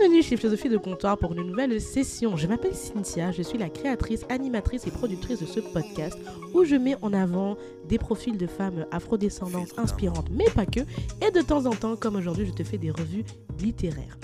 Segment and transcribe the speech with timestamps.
[0.00, 2.34] Bienvenue chez Philosophie de Comptoir pour une nouvelle session.
[2.34, 6.18] Je m'appelle Cynthia, je suis la créatrice, animatrice et productrice de ce podcast
[6.54, 10.80] où je mets en avant des profils de femmes afrodescendantes inspirantes, mais pas que.
[11.20, 13.24] Et de temps en temps, comme aujourd'hui, je te fais des revues
[13.58, 14.16] littéraires.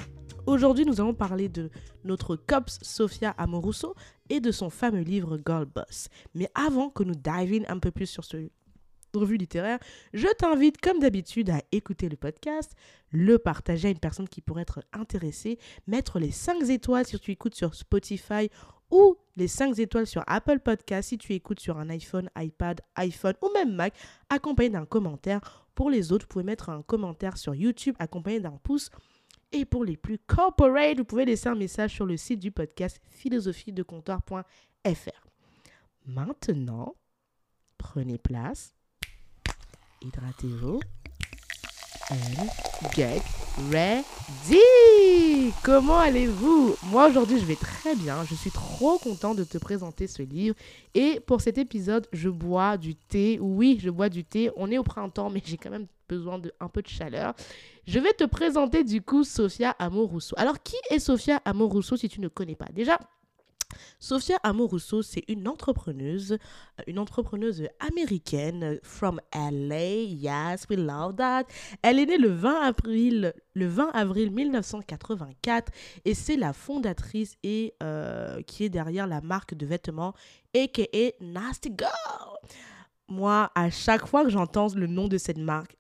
[0.47, 1.69] Aujourd'hui, nous allons parler de
[2.05, 3.95] notre COPS Sophia Amoruso
[4.31, 6.09] et de son fameux livre Girl Boss.
[6.35, 8.39] Mais avant que nous dive un peu plus sur ce
[9.17, 9.79] revue littéraire,
[10.13, 12.73] je t'invite comme d'habitude à écouter le podcast,
[13.11, 17.33] le partager à une personne qui pourrait être intéressée, mettre les 5 étoiles si tu
[17.33, 18.51] écoutes sur Spotify
[18.91, 23.35] ou les 5 étoiles sur Apple Podcast si tu écoutes sur un iPhone, iPad, iPhone
[23.43, 23.95] ou même Mac,
[24.29, 25.69] accompagné d'un commentaire.
[25.75, 28.91] Pour les autres, vous pouvez mettre un commentaire sur YouTube accompagné d'un pouce.
[29.53, 33.01] Et pour les plus corporate, vous pouvez laisser un message sur le site du podcast
[33.11, 35.27] philosophiedecomptoir.fr.
[36.07, 36.97] Maintenant,
[37.79, 38.76] prenez place
[40.03, 40.81] hydratez-vous
[42.11, 42.47] and
[42.95, 43.23] get
[43.71, 45.53] ready.
[45.63, 46.77] Comment allez-vous?
[46.85, 48.25] Moi aujourd'hui je vais très bien.
[48.25, 50.55] Je suis trop content de te présenter ce livre.
[50.95, 53.39] Et pour cet épisode, je bois du thé.
[53.41, 54.51] Oui, je bois du thé.
[54.57, 57.35] On est au printemps, mais j'ai quand même besoin d'un peu de chaleur.
[57.87, 60.35] Je vais te présenter du coup Sophia Amoruso.
[60.39, 62.69] Alors qui est Sophia Amoruso si tu ne connais pas?
[62.73, 62.99] Déjà,
[63.99, 70.03] Sophia Amoruso, c'est une entrepreneuse, euh, une entrepreneuse américaine from LA.
[70.05, 71.45] Yes, we love that.
[71.83, 75.73] Elle est née le 20 avril, le 20 avril 1984
[76.05, 80.15] et c'est la fondatrice et euh, qui est derrière la marque de vêtements
[80.55, 82.39] aka Nasty Girl.
[83.09, 85.77] Moi, à chaque fois que j'entends le nom de cette marque,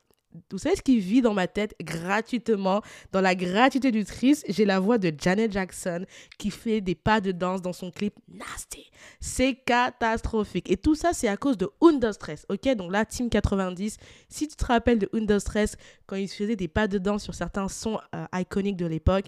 [0.50, 4.64] vous savez ce qui vit dans ma tête gratuitement Dans la gratuité du triste, j'ai
[4.64, 6.04] la voix de Janet Jackson
[6.38, 8.90] qui fait des pas de danse dans son clip Nasty.
[9.20, 10.70] C'est catastrophique.
[10.70, 12.46] Et tout ça, c'est à cause de Understress.
[12.48, 13.96] Ok, donc là, Team 90,
[14.28, 15.76] si tu te rappelles de Understress,
[16.06, 19.26] quand il faisait des pas de danse sur certains sons euh, iconiques de l'époque,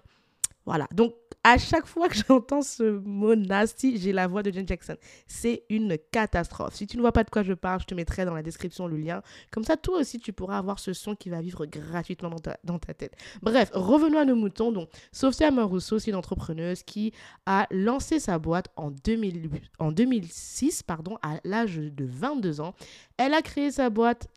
[0.69, 0.87] voilà.
[0.93, 4.97] Donc, à chaque fois que j'entends ce mot nasty, j'ai la voix de Jen Jackson.
[5.27, 6.75] C'est une catastrophe.
[6.75, 8.87] Si tu ne vois pas de quoi je parle, je te mettrai dans la description
[8.87, 9.23] le lien.
[9.51, 12.93] Comme ça, toi aussi, tu pourras avoir ce son qui va vivre gratuitement dans ta,
[12.93, 13.17] tête.
[13.41, 14.71] Bref, revenons à nos moutons.
[14.71, 17.15] Donc, Sophia Marusso, c'est une entrepreneuse qui
[17.47, 22.75] a lancé sa boîte en, 2006, pardon, à l'âge de 22 ans.
[23.17, 24.29] Elle a créé sa boîte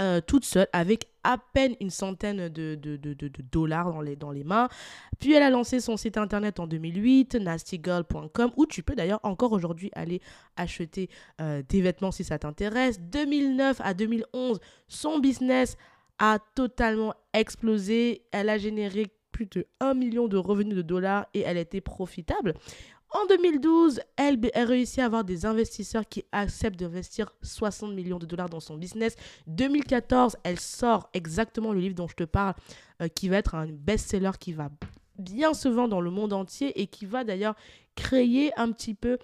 [0.00, 4.16] euh, toute seule avec à peine une centaine de, de, de, de, dollars dans les,
[4.16, 4.68] dans les mains.
[5.20, 9.52] Puis elle a lancé son site internet en 2008, nastygirl.com, où tu peux d'ailleurs encore
[9.52, 10.20] aujourd'hui aller
[10.56, 11.10] acheter
[11.40, 13.00] euh, des vêtements si ça t'intéresse.
[13.00, 15.76] 2009 à 2011, son business
[16.18, 18.22] a totalement explosé.
[18.32, 22.54] Elle a généré plus de 1 million de revenus de dollars et elle était profitable.
[23.14, 28.24] En 2012, elle a réussi à avoir des investisseurs qui acceptent d'investir 60 millions de
[28.24, 29.16] dollars dans son business.
[29.48, 32.54] 2014, elle sort exactement le livre dont je te parle,
[33.02, 34.70] euh, qui va être un best-seller qui va
[35.18, 37.54] bien se vendre dans le monde entier et qui va d'ailleurs
[37.96, 39.18] créer un petit peu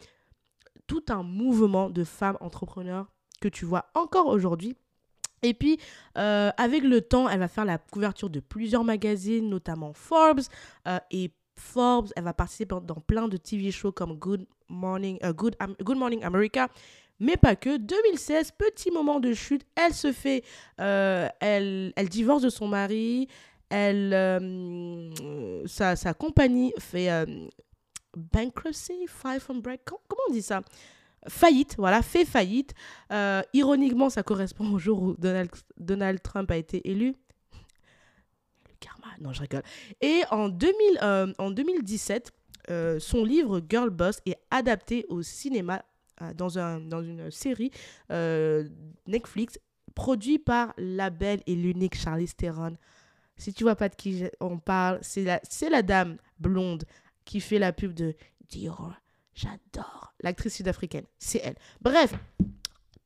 [0.86, 3.06] tout un mouvement de femmes entrepreneurs
[3.40, 4.76] que tu vois encore aujourd'hui.
[5.42, 5.78] Et puis,
[6.16, 10.42] euh, avec le temps, elle va faire la couverture de plusieurs magazines, notamment Forbes
[10.86, 15.32] euh, et Forbes, elle va participer dans plein de TV shows comme Good Morning, euh,
[15.32, 16.68] Good, Good Morning America,
[17.20, 17.76] mais pas que.
[17.76, 20.44] 2016, petit moment de chute, elle se fait,
[20.80, 23.28] euh, elle, elle divorce de son mari,
[23.70, 27.08] elle, euh, sa, sa, compagnie fait
[28.16, 30.62] bankruptcy, file from break, comment on dit ça?
[31.28, 32.72] Faillite, voilà, fait faillite.
[33.52, 37.14] ironiquement, ça correspond au jour où Donald, Donald Trump a été élu
[38.80, 39.08] karma.
[39.20, 39.62] Non, je rigole.
[40.00, 42.32] Et en, 2000, euh, 2017,
[42.70, 45.84] euh, son livre Girl Boss est adapté au cinéma
[46.22, 47.70] euh, dans, un, dans une série
[49.06, 49.58] Netflix
[49.94, 52.76] produit par la belle et l'unique Charlize Theron.
[53.36, 56.84] Si tu vois pas de qui on parle, c'est la, c'est la dame blonde
[57.24, 58.14] qui fait la pub de
[58.48, 58.94] Dior.
[59.34, 60.12] J'adore.
[60.20, 61.54] L'actrice sud-africaine, c'est elle.
[61.80, 62.12] Bref,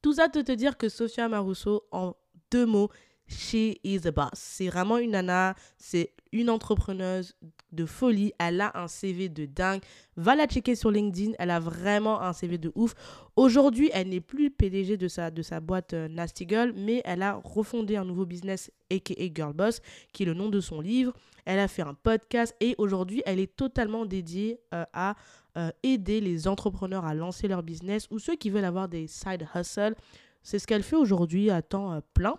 [0.01, 2.15] tout ça pour te dire que Sophia Marusso, en
[2.51, 2.91] deux mots,
[3.29, 4.31] She is a boss.
[4.35, 7.35] C'est vraiment une nana, c'est une entrepreneuse
[7.73, 8.33] de folie.
[8.39, 9.81] Elle a un CV de dingue.
[10.17, 11.33] Va la checker sur LinkedIn.
[11.39, 12.95] Elle a vraiment un CV de ouf.
[13.37, 17.23] Aujourd'hui, elle n'est plus PDG de sa, de sa boîte euh, Nasty Girl, mais elle
[17.23, 19.81] a refondé un nouveau business, aka Girl Boss,
[20.13, 21.13] qui est le nom de son livre.
[21.45, 25.17] Elle a fait un podcast et aujourd'hui, elle est totalement dédiée euh, à
[25.57, 29.47] euh, aider les entrepreneurs à lancer leur business ou ceux qui veulent avoir des side
[29.55, 29.95] hustles.
[30.43, 32.37] C'est ce qu'elle fait aujourd'hui à temps plein.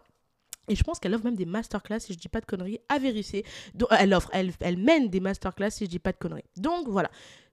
[0.69, 2.97] Et je pense qu'elle offre même des masterclass, si je dis pas de conneries, à
[2.99, 3.45] vérifier.
[3.75, 6.45] Donc, elle offre, elle, mène des masterclass, si je dis pas de conneries.
[6.55, 7.09] Donc voilà.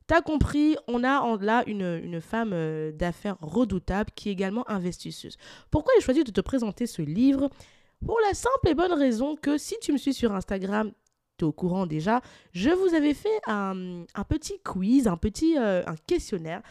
[0.07, 5.37] T'as compris, on a là une, une femme euh, d'affaires redoutable qui est également investisseuse.
[5.71, 7.49] Pourquoi j'ai choisi de te présenter ce livre?
[8.05, 10.91] Pour la simple et bonne raison que si tu me suis sur Instagram,
[11.43, 12.21] au courant déjà,
[12.53, 16.63] je vous avais fait un, petit quiz, un petit euh, un questionnaire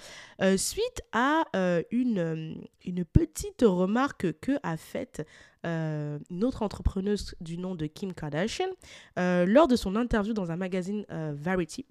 [0.42, 2.66] euh, suite à euh, une,
[3.14, 5.26] petite remarque que a faite
[5.64, 8.70] une autre entrepreneuse du nom de Kim Kardashian
[9.18, 11.86] lors de son interview dans un magazine Variety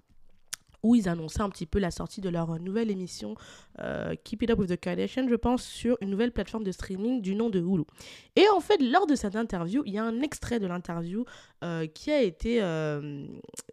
[0.83, 3.35] où ils annonçaient un petit peu la sortie de leur nouvelle émission
[3.79, 7.21] euh, Keep It Up with the Kardashians, je pense, sur une nouvelle plateforme de streaming
[7.21, 7.83] du nom de Hulu.
[8.35, 11.25] Et en fait, lors de cette interview, il y a un extrait de l'interview
[11.63, 13.25] euh, qui a été, euh,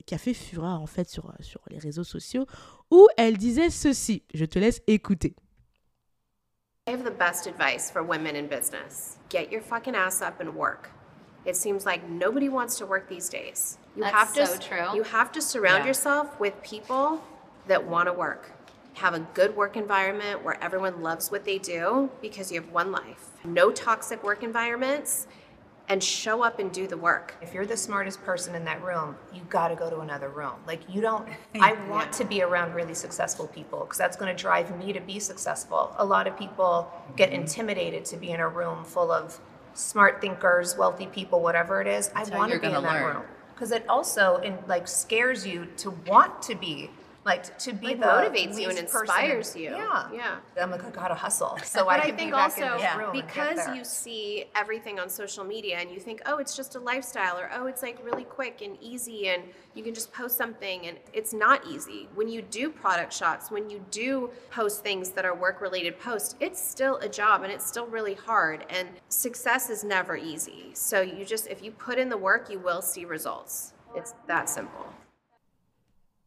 [0.06, 2.46] qui a fait fureur en fait sur, sur les réseaux sociaux,
[2.90, 4.22] où elle disait ceci.
[4.34, 5.34] Je te laisse écouter.
[6.88, 9.18] I have the best advice for women in business.
[9.28, 10.95] Get your fucking ass up and work.
[11.46, 13.78] It seems like nobody wants to work these days.
[13.94, 14.94] You That's have to so true.
[14.94, 15.88] you have to surround Yeah.
[15.88, 17.22] yourself with people
[17.68, 18.50] that want to work.
[18.94, 22.90] Have a good work environment where everyone loves what they do because you have one
[22.90, 23.30] life.
[23.44, 25.28] No toxic work environments
[25.88, 27.34] and show up and do the work.
[27.40, 30.54] If you're the smartest person in that room, you got to go to another room.
[30.66, 31.28] Like you don't
[31.60, 35.00] I want to be around really successful people because that's going to drive me to
[35.00, 35.94] be successful.
[35.98, 39.38] A lot of people get intimidated to be in a room full of
[39.76, 42.10] smart thinkers, wealthy people, whatever it is.
[42.14, 43.16] I want to be in that learn.
[43.16, 43.22] room
[43.54, 46.90] because it also in, like scares you to want to be
[47.26, 49.70] like to be Like, the motivates you and least person- inspires you.
[49.70, 50.36] Yeah, Yeah.
[50.62, 52.80] I'm like I gotta hustle so but I I can think be back also in
[52.80, 56.38] this room and get because you see everything on social media and you think, oh,
[56.38, 59.42] it's just a lifestyle, or oh, it's like really quick and easy, and
[59.74, 62.08] you can just post something, and it's not easy.
[62.14, 66.36] When you do product shots, when you do post things that are work related posts,
[66.40, 70.70] it's still a job and it's still really hard, and success is never easy.
[70.74, 73.72] So you just, if you put in the work, you will see results.
[73.96, 74.86] It's that simple.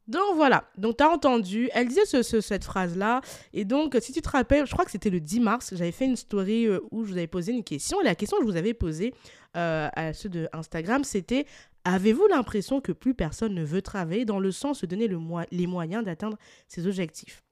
[0.09, 3.21] Donc voilà, donc tu as entendu, elle disait ce- ce- cette phrase-là,
[3.53, 6.05] et donc si tu te rappelles, je crois que c'était le 10 mars, j'avais fait
[6.05, 8.49] une story euh, où je vous avais posé une question, et la question que je
[8.49, 9.13] vous avais posée
[9.55, 11.45] euh, à ceux de Instagram, c'était
[11.85, 15.07] avez-vous l'impression que plus personne ne veut travailler dans le sens de donner
[15.51, 17.43] les moyens d'atteindre ses objectifs?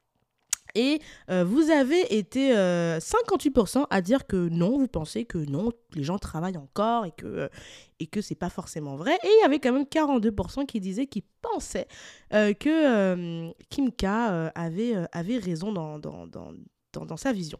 [0.75, 0.99] Et
[1.29, 6.03] euh, vous avez été euh, 58% à dire que non, vous pensez que non, les
[6.03, 7.47] gens travaillent encore et que, euh,
[7.99, 9.13] et c'est pas forcément vrai.
[9.23, 11.87] Et il y avait quand même 42% qui disaient qu'ils pensaient
[12.33, 16.51] euh, que euh, Kim K euh, avait, euh, avait raison dans, dans, dans,
[17.05, 17.59] dans, sa vision.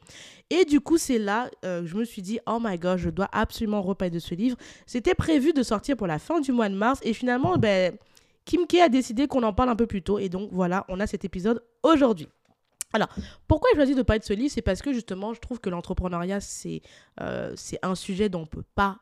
[0.50, 3.10] Et du coup, c'est là euh, que je me suis dit, oh my god, je
[3.10, 4.58] dois absolument reparler de ce livre.
[4.86, 7.96] C'était prévu de sortir pour la fin du mois de mars et finalement, ben,
[8.46, 10.20] Kim K a décidé qu'on en parle un peu plus tôt.
[10.20, 12.28] Et donc voilà, on a cet épisode aujourd'hui.
[12.94, 13.10] Alors,
[13.48, 15.70] pourquoi j'ai choisi de parler de ce livre C'est parce que justement, je trouve que
[15.70, 16.82] l'entrepreneuriat, c'est
[17.22, 19.00] euh, un sujet dont on ne peut pas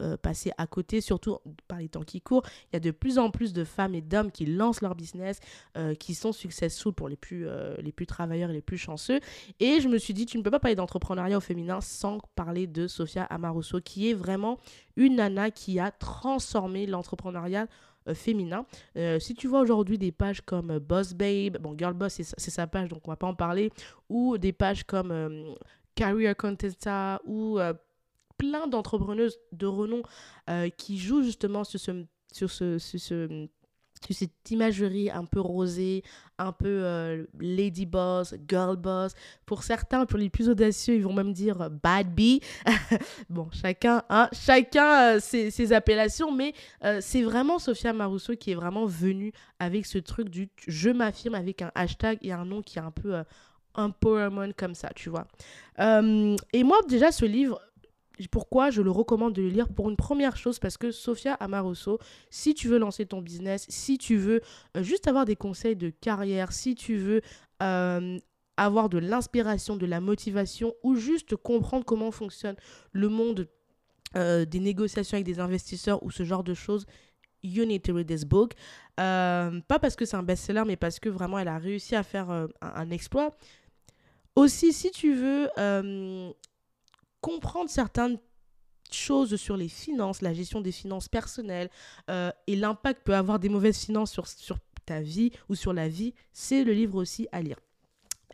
[0.00, 1.38] euh, passer à côté, surtout
[1.68, 2.44] par les temps qui courent.
[2.64, 5.40] Il y a de plus en plus de femmes et d'hommes qui lancent leur business,
[5.76, 7.46] euh, qui sont successful pour les plus,
[7.78, 9.20] les plus travailleurs et les plus chanceux.
[9.60, 12.66] Et je me suis dit, tu ne peux pas parler d'entrepreneuriat au féminin sans parler
[12.66, 14.58] de Sophia Amoruso, qui est vraiment
[14.96, 17.66] une nana qui a transformé l'entrepreneuriat
[18.14, 18.66] féminin.
[18.96, 22.50] Euh, si tu vois aujourd'hui des pages comme euh, Boss Babe, bon, Girl Boss, c'est
[22.50, 23.70] sa- page, donc on va pas en parler,
[24.08, 25.54] ou des pages comme euh,
[25.94, 27.72] Career Contessa, ou euh,
[28.38, 30.02] plein d'entrepreneuses de renom
[30.50, 32.78] euh, qui jouent justement sur ce, sur ce,
[34.12, 36.02] cette imagerie un peu rosée,
[36.38, 39.12] un peu euh, lady boss, girl boss.
[39.46, 42.40] Pour certains, pour les plus audacieux, ils vont même dire euh, bad bee.
[43.30, 46.54] bon, chacun, hein, chacun euh, ses, appellations, mais
[47.00, 51.62] c'est vraiment Sophia Marousseau qui est vraiment venue avec ce truc du je m'affirme avec
[51.62, 53.22] un hashtag et un nom qui est un peu
[53.74, 55.26] empowerment comme ça, tu vois.
[55.78, 57.60] Et moi, déjà, ce livre,
[58.30, 61.98] pourquoi je le recommande de le lire Pour une première chose, parce que Sophia Amoruso,
[62.30, 64.40] si tu veux lancer ton business, si tu veux
[64.76, 67.20] euh, juste avoir des conseils de carrière, si tu veux
[67.62, 68.18] euh,
[68.56, 72.56] avoir de l'inspiration, de la motivation, ou juste comprendre comment fonctionne
[72.92, 73.48] le monde
[74.16, 76.86] euh, des négociations avec des investisseurs ou ce genre de choses,
[77.42, 78.52] you need to read this book.
[78.96, 82.30] Pas parce que c'est un best-seller, mais parce que vraiment elle a réussi à faire
[82.30, 83.36] un, exploit.
[84.36, 85.48] Aussi, si tu veux
[87.26, 88.20] comprendre certaines
[88.92, 91.70] choses sur les finances, la gestion des finances personnelles
[92.08, 95.88] euh, et l'impact peut avoir des mauvaises finances sur, sur ta vie ou sur la
[95.88, 97.58] vie, c'est le livre aussi à lire.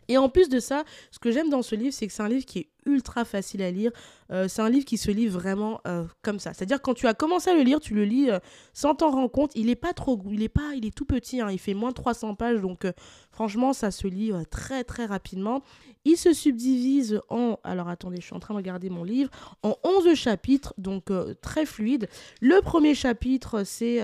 [0.09, 2.29] Et en plus de ça, ce que j'aime dans ce livre, c'est que c'est un
[2.29, 3.91] livre qui est ultra facile à lire.
[4.31, 6.53] Euh, c'est un livre qui se lit vraiment euh, comme ça.
[6.53, 8.39] C'est-à-dire quand tu as commencé à le lire, tu le lis euh,
[8.73, 9.51] sans t'en rendre compte.
[9.55, 11.41] Il est pas trop, il est pas, il est tout petit.
[11.41, 11.49] hein.
[11.51, 12.87] il fait moins de 300 pages, donc
[13.31, 15.61] franchement, ça se lit très très rapidement.
[16.05, 19.29] Il se subdivise en, alors attendez, je suis en train de regarder mon livre,
[19.63, 21.05] en 11 chapitres, donc
[21.41, 22.07] très fluide.
[22.41, 24.01] Le premier chapitre, c'est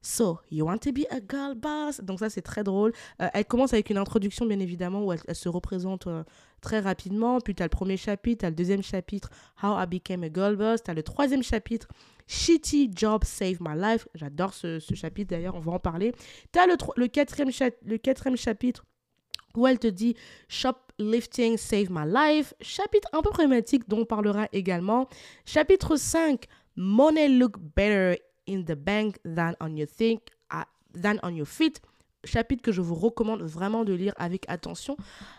[0.00, 2.00] So, you want to be a girl boss?
[2.00, 2.92] Donc ça, c'est très drôle.
[3.20, 6.22] Euh, elle commence avec une introduction, bien évidemment, où elle, se représente euh,
[6.60, 7.40] très rapidement.
[7.40, 9.30] Puis tu as le premier chapitre, tu as le deuxième chapitre,
[9.62, 10.82] How I Became a Girl Boss.
[10.84, 11.88] Tu as le troisième chapitre,
[12.28, 14.06] Shitty Job Saved My Life.
[14.14, 16.12] J'adore ce, chapitre, d'ailleurs, on va en parler.
[16.52, 17.50] Tu as le, le, quatrième
[17.84, 18.84] le quatrième chapitre,
[19.56, 20.14] où elle te dit
[20.48, 22.54] Shoplifting Saved My Life.
[22.60, 25.08] Chapitre un peu problématique dont on parlera également.
[25.44, 30.20] Chapitre 5, Money Look Better in the Bank than on your, think,
[30.52, 30.64] uh,
[30.94, 31.80] than on your feet.
[32.24, 34.96] Chapitre que je vous recommande vraiment de lire avec attention.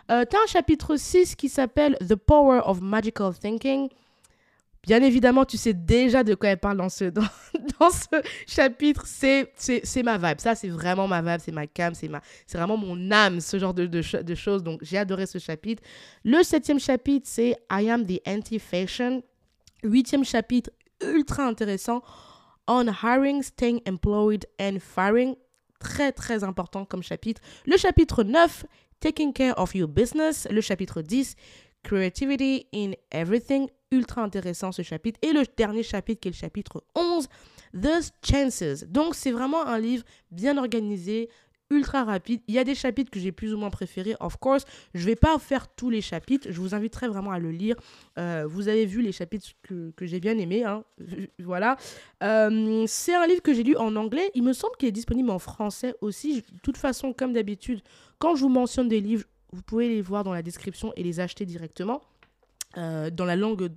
[0.10, 3.90] Euh, tu as un chapitre 6 qui s'appelle The Power of Magical Thinking.
[4.84, 9.04] Bien évidemment, tu sais déjà de quoi elle parle dans ce, dans, ce chapitre.
[9.06, 9.52] C'est,
[10.04, 10.40] ma vibe.
[10.40, 11.42] Ça, c'est vraiment ma vibe.
[11.44, 11.94] C'est ma cam.
[11.94, 12.10] C'est,
[12.48, 14.64] c'est vraiment mon âme, ce genre de, de, de choses.
[14.64, 15.84] Donc, j'ai adoré ce chapitre.
[16.24, 19.22] Le septième chapitre, c'est I am the anti-fashion.
[19.84, 22.02] Huitième chapitre, ultra intéressant.
[22.72, 25.36] On hiring, staying employed and firing.
[25.80, 27.42] Très, très important comme chapitre.
[27.66, 28.66] Le chapitre 9,
[29.00, 30.48] Taking care of your business.
[30.52, 31.36] Le chapitre 10,
[31.84, 33.70] Creativity in everything.
[33.92, 35.20] Ultra intéressant ce chapitre.
[35.24, 37.28] Et le dernier chapitre qui est le chapitre 11,
[37.74, 38.84] The Chances.
[38.84, 41.30] Donc c'est vraiment un livre bien organisé,
[41.70, 42.42] ultra rapide.
[42.48, 44.66] Il y a des chapitres que j'ai plus ou moins préférés, of course.
[44.94, 46.48] Je vais pas faire tous les chapitres.
[46.52, 47.76] Je vous inviterai vraiment à le lire.
[48.18, 50.64] Euh, vous avez vu les chapitres que, j'ai bien aimés.
[50.64, 50.84] hein.
[51.40, 51.78] voilà.
[52.24, 54.32] Euh, c'est un livre que j'ai lu en anglais.
[54.36, 56.42] Il me semble qu'il est disponible en français aussi.
[56.42, 57.82] De toute façon, comme d'habitude,
[58.18, 61.20] quand je vous mentionne des livres, vous pouvez les voir dans la description et les
[61.20, 62.02] acheter directement
[62.78, 63.72] euh, dans la langue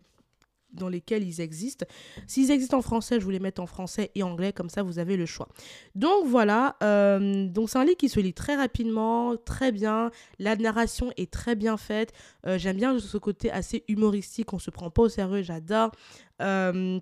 [0.72, 1.86] dans lesquelles ils existent.
[2.26, 4.98] S'ils existent en français, je vous les mets en français et anglais, comme ça vous
[4.98, 5.48] avez le choix.
[5.94, 10.10] Donc voilà, euh, donc c'est un livre qui se lit très rapidement, très bien.
[10.38, 12.12] La narration est très bien faite.
[12.46, 15.92] Euh, J'aime bien ce côté assez humoristique, on se prend pas au sérieux, j'adore.
[16.40, 16.98] Euh,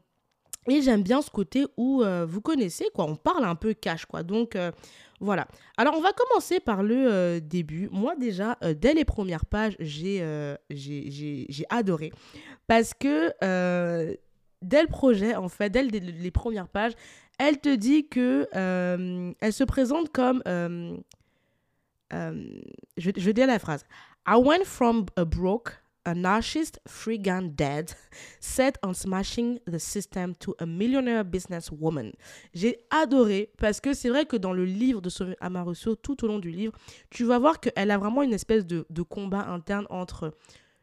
[0.68, 4.04] et j'aime bien ce côté où euh, vous connaissez, quoi, on parle un peu cash,
[4.06, 4.22] quoi.
[4.22, 4.70] Donc euh,
[5.20, 5.46] voilà.
[5.76, 7.88] Alors on va commencer par le euh, début.
[7.92, 10.24] Moi déjà, dès les premières pages, j'ai
[10.70, 12.12] j'ai- adoré.
[12.66, 13.28] Parce que
[14.62, 16.92] dès le projet, en fait, dès le- les premières pages,
[17.38, 18.46] elle te dit que
[19.40, 20.42] elle se présente comme
[22.12, 23.84] je, je dire la phrase.
[24.26, 27.92] I went from a broke, a narcissist, free gun dead,
[28.40, 32.12] set on smashing the system to a millionaire businesswoman.
[32.54, 36.28] J'ai adoré parce que c'est vrai que dans le livre de Sophie Amarusso, tout au
[36.28, 36.72] long du livre,
[37.10, 40.34] tu vas voir qu'elle a vraiment une espèce de, combat interne entre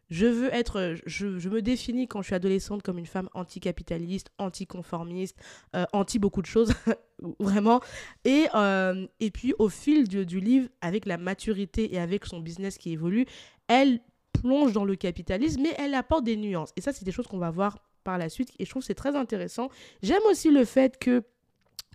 [0.10, 5.38] je veux être, je, me définis quand je suis adolescente comme une femme anticapitaliste, anticonformiste,
[5.76, 6.74] euh, anti beaucoup de choses,
[7.40, 7.82] vraiment.
[8.24, 12.78] Et, euh, et puis au fil du livre, avec la maturité et avec son business
[12.78, 13.26] qui évolue,
[13.68, 14.00] elle
[14.42, 16.72] plonge dans le capitalisme, mais elle apporte des nuances.
[16.76, 18.52] Et ça, c'est des choses qu'on va voir par la suite.
[18.60, 19.70] Et je trouve c'est très intéressant.
[20.02, 21.24] J'aime aussi le fait que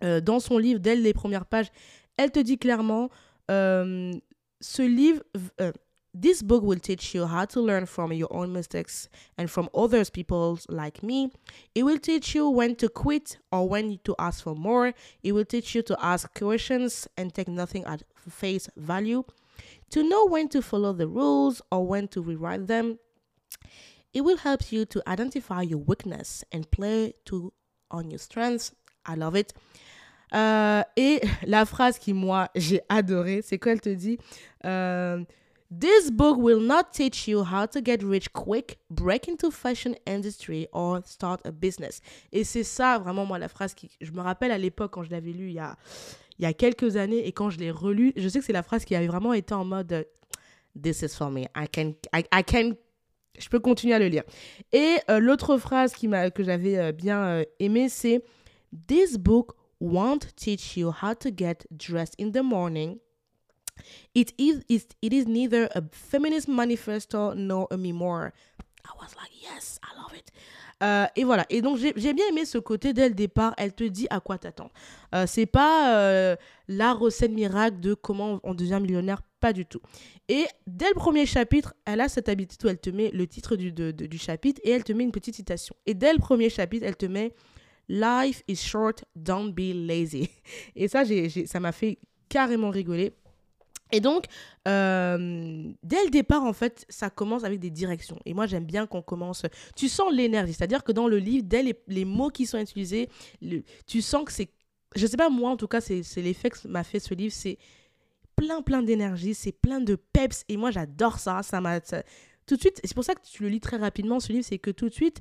[0.05, 1.71] euh, dans son livre, dès les premières pages,
[2.17, 3.09] elle te dit clairement,
[3.51, 4.13] euh,
[4.61, 5.23] ce livre,
[5.61, 5.73] euh,
[6.19, 9.09] this book will teach you how to learn from your own mistakes
[9.39, 11.31] and from others people's like me.
[11.75, 14.93] It will teach you when to quit or when to ask for more.
[15.23, 19.25] It will teach you to ask questions and take nothing at face value.
[19.91, 22.99] To know when to follow the rules or when to rewrite them.
[24.15, 27.53] It will help you to identify your weakness and play to
[27.91, 28.73] on your strengths.
[29.07, 29.53] I love it.
[30.35, 34.19] Euh, et la phrase qui, moi, j'ai adoré, c'est quand elle te dit?
[34.65, 35.23] Euh,
[35.75, 40.69] This book will not teach you how to get rich quick, break into fashion industry
[40.71, 42.03] or start a business.
[42.31, 43.91] Et c'est ça, vraiment, moi, la phrase qui...
[44.03, 45.79] Je me rappelle à l'époque, quand je l'avais lu il y a,
[46.39, 48.63] il y a quelques années, et quand je l'ai relu, je sais que c'est la
[48.63, 50.07] phrase qui avait vraiment été en mode
[50.81, 51.43] This is for me.
[51.55, 51.95] I can...
[52.15, 52.73] I, can
[53.39, 54.25] je peux continuer à le lire.
[54.73, 58.23] Et euh, l'autre phrase qui que j'avais euh, bien euh, aimée, c'est
[58.87, 62.99] This book won't teach you how to get dressed in the morning.
[64.15, 68.33] It is, it is neither a feminist manifesto nor a memoir.
[68.85, 70.31] I was like, yes, I love it.
[70.83, 71.47] Euh, et voilà.
[71.49, 73.55] Et donc, j'ai bien aimé ce côté dès le départ.
[73.57, 74.73] Elle te dit à quoi t'attendre.
[75.15, 76.37] Euh, c'est pas euh,
[76.69, 79.81] la recette miracle de comment on devient millionnaire, pas du tout.
[80.29, 83.57] Et dès le premier chapitre, elle a cette habitude où elle te met le titre
[83.57, 85.75] du, chapitre et elle te met une petite citation.
[85.87, 87.35] Et dès le premier chapitre, elle te met
[87.89, 90.31] Life is short, don't be lazy.
[90.77, 91.03] Et ça,
[91.47, 91.99] ça m'a fait
[92.29, 93.13] carrément rigoler.
[93.93, 94.25] Et donc,
[94.67, 98.19] euh, dès le départ, en fait, ça commence avec des directions.
[98.25, 99.45] Et moi, j'aime bien qu'on commence.
[99.77, 100.55] Tu sens l'énergie.
[100.55, 103.09] C'est-à-dire que dans le livre, dès les, mots qui sont utilisés,
[103.87, 104.49] tu sens que c'est.
[104.97, 107.35] Je sais pas, moi, en tout cas, c'est l'effet que m'a fait ce livre.
[107.35, 107.59] C'est
[108.35, 109.35] plein, plein d'énergie.
[109.35, 110.45] C'est plein de peps.
[110.49, 111.43] Et moi, j'adore ça.
[111.43, 111.81] Ça m'a.
[111.81, 114.45] Tout de suite, c'est pour ça que tu le lis très rapidement, ce livre.
[114.49, 115.21] C'est que tout de suite,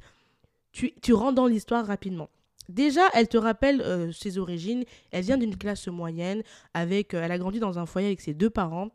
[0.72, 2.30] tu rentres dans l'histoire rapidement.
[2.72, 4.86] Déjà, elle te rappelle euh, ses origines.
[5.12, 6.42] Elle vient d'une classe moyenne.
[6.74, 8.90] Avec, euh, elle a grandi dans un foyer avec ses deux parents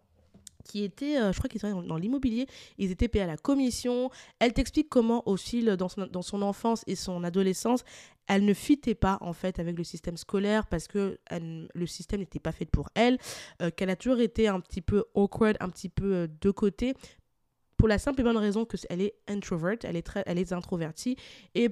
[0.64, 4.10] qui étaient, euh, je crois qu'ils étaient dans, l'immobilier, ils étaient payés à la commission.
[4.40, 7.84] Elle t'explique comment, au fil, dans son, dans son enfance et son adolescence,
[8.26, 12.40] elle ne fitait pas, en fait, avec le système scolaire parce que le système n'était
[12.40, 13.18] pas fait pour elle,
[13.76, 16.94] qu'elle a toujours été un petit peu awkward, un petit peu de côté,
[17.76, 20.52] pour la simple et bonne raison que elle est introvert, elle est, très, elle est
[20.52, 21.16] introvertie,
[21.54, 21.68] et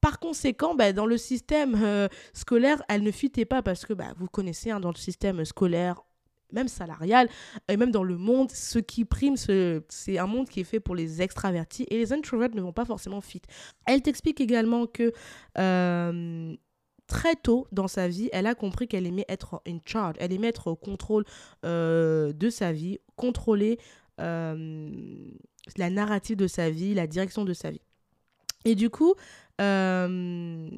[0.00, 4.12] par conséquent, bah, dans le système euh, scolaire, elle ne fitait pas parce que bah,
[4.16, 6.02] vous connaissez, hein, dans le système scolaire,
[6.52, 7.28] même salarial,
[7.68, 10.80] et même dans le monde, ce qui prime, ce- c'est un monde qui est fait
[10.80, 13.42] pour les extravertis et les introverts ne vont pas forcément fit.
[13.86, 15.12] Elle t'explique également que
[15.58, 16.54] euh,
[17.06, 20.48] très tôt dans sa vie, elle a compris qu'elle aimait être in charge, elle aimait
[20.48, 21.24] être au contrôle
[21.66, 23.78] euh, de sa vie, contrôler
[24.20, 24.88] euh,
[25.76, 27.80] la narrative de sa vie, la direction de sa vie.
[28.64, 29.14] Et du coup,
[29.60, 30.68] euh,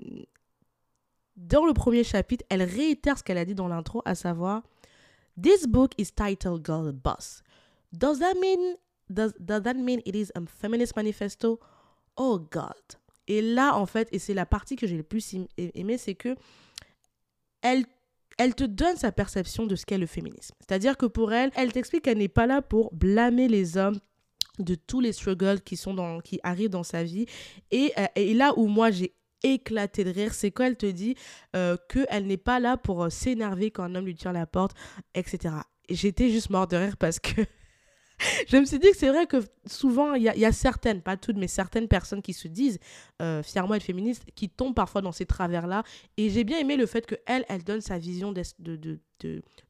[1.37, 4.63] dans le premier chapitre, elle réitère ce qu'elle a dit dans l'intro, à savoir
[5.41, 7.43] This book is titled Girl Boss.
[7.93, 8.77] Does that mean
[9.09, 11.59] does, that mean it is a feminist manifesto?
[12.17, 12.75] Oh God.
[13.27, 16.15] Et là, en fait, et c'est la partie que j'ai le plus im- aimée, c'est
[16.15, 16.37] que
[17.63, 17.85] elle,
[18.39, 20.55] elle te donne sa perception de ce qu'est le féminisme.
[20.61, 23.99] C'est-à-dire que pour elle, elle t'explique qu'elle n'est pas là pour blâmer les hommes
[24.61, 27.27] de tous les struggles qui, sont dans, qui arrivent dans sa vie.
[27.71, 31.17] Et, euh, et là où moi j'ai éclaté de rire, c'est quand elle te dit
[31.57, 34.77] euh, qu'elle n'est pas là pour euh, s'énerver quand un homme lui tire la porte,
[35.15, 35.55] etc.
[35.89, 37.43] Et J'étais juste morte de rire parce que
[38.49, 41.37] je me suis dit que c'est vrai que souvent, il y, a- certaines, pas toutes,
[41.37, 42.79] mais certaines personnes qui se disent
[43.23, 45.83] euh, fièrement être féministes, qui tombent parfois dans ces travers-là.
[46.17, 49.01] Et j'ai bien aimé le fait qu'elle, elle donne sa vision de, de,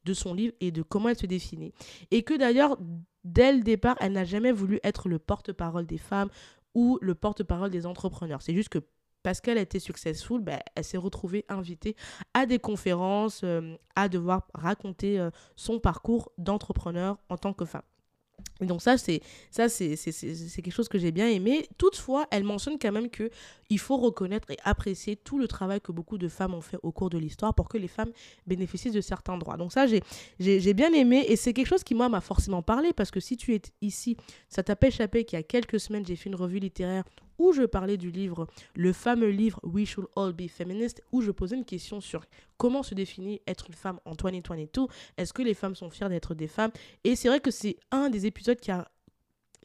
[0.05, 1.73] de, son livre et de comment elle se définit.
[2.11, 2.77] Et que d'ailleurs,
[3.23, 6.29] dès le départ, elle n'a jamais voulu être le porte-parole des femmes
[6.73, 8.41] ou le porte-parole des entrepreneurs.
[8.41, 8.79] C'est juste que
[9.23, 11.95] parce qu'elle été successful, ben, elle s'est retrouvée invitée
[12.33, 17.83] à des conférences, euh, à devoir raconter euh, son parcours d'entrepreneur en tant que femme.
[18.61, 19.95] Et donc ça, c'est ça c'est
[20.61, 21.67] quelque chose que j'ai bien aimé.
[21.77, 23.29] Toutefois, elle mentionne quand même que
[23.69, 26.91] il faut reconnaître et apprécier tout le travail que beaucoup de femmes ont fait au
[26.91, 28.11] cours de l'histoire pour que les femmes
[28.45, 29.57] bénéficient de certains droits.
[29.57, 33.09] Donc ça, j'ai bien aimé et c'est quelque chose qui, moi, m'a forcément parlé parce
[33.09, 34.15] que si tu es ici,
[34.49, 37.03] ça t'a pas échappé qu'il y a quelques semaines, j'ai fait une revue littéraire
[37.41, 41.31] où je parlais du livre, le fameux livre We Should All Be Feminist, où je
[41.31, 42.23] posais une question sur
[42.57, 44.83] comment se définit être une femme en 2022.
[45.17, 46.69] Est-ce que les femmes sont fières d'être des femmes?
[47.03, 48.87] Et c'est vrai que c'est un des épisodes qui a,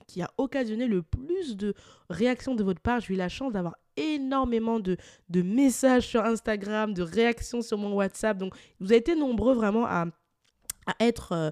[0.07, 1.75] qui a occasionné le plus de
[2.09, 3.01] réactions de votre part.
[3.01, 4.97] J'ai eu la chance d'avoir énormément de,
[5.29, 8.39] de messages sur Instagram, de réactions sur mon WhatsApp.
[8.39, 10.07] Donc, vous avez été nombreux vraiment à,
[10.87, 11.51] à être euh,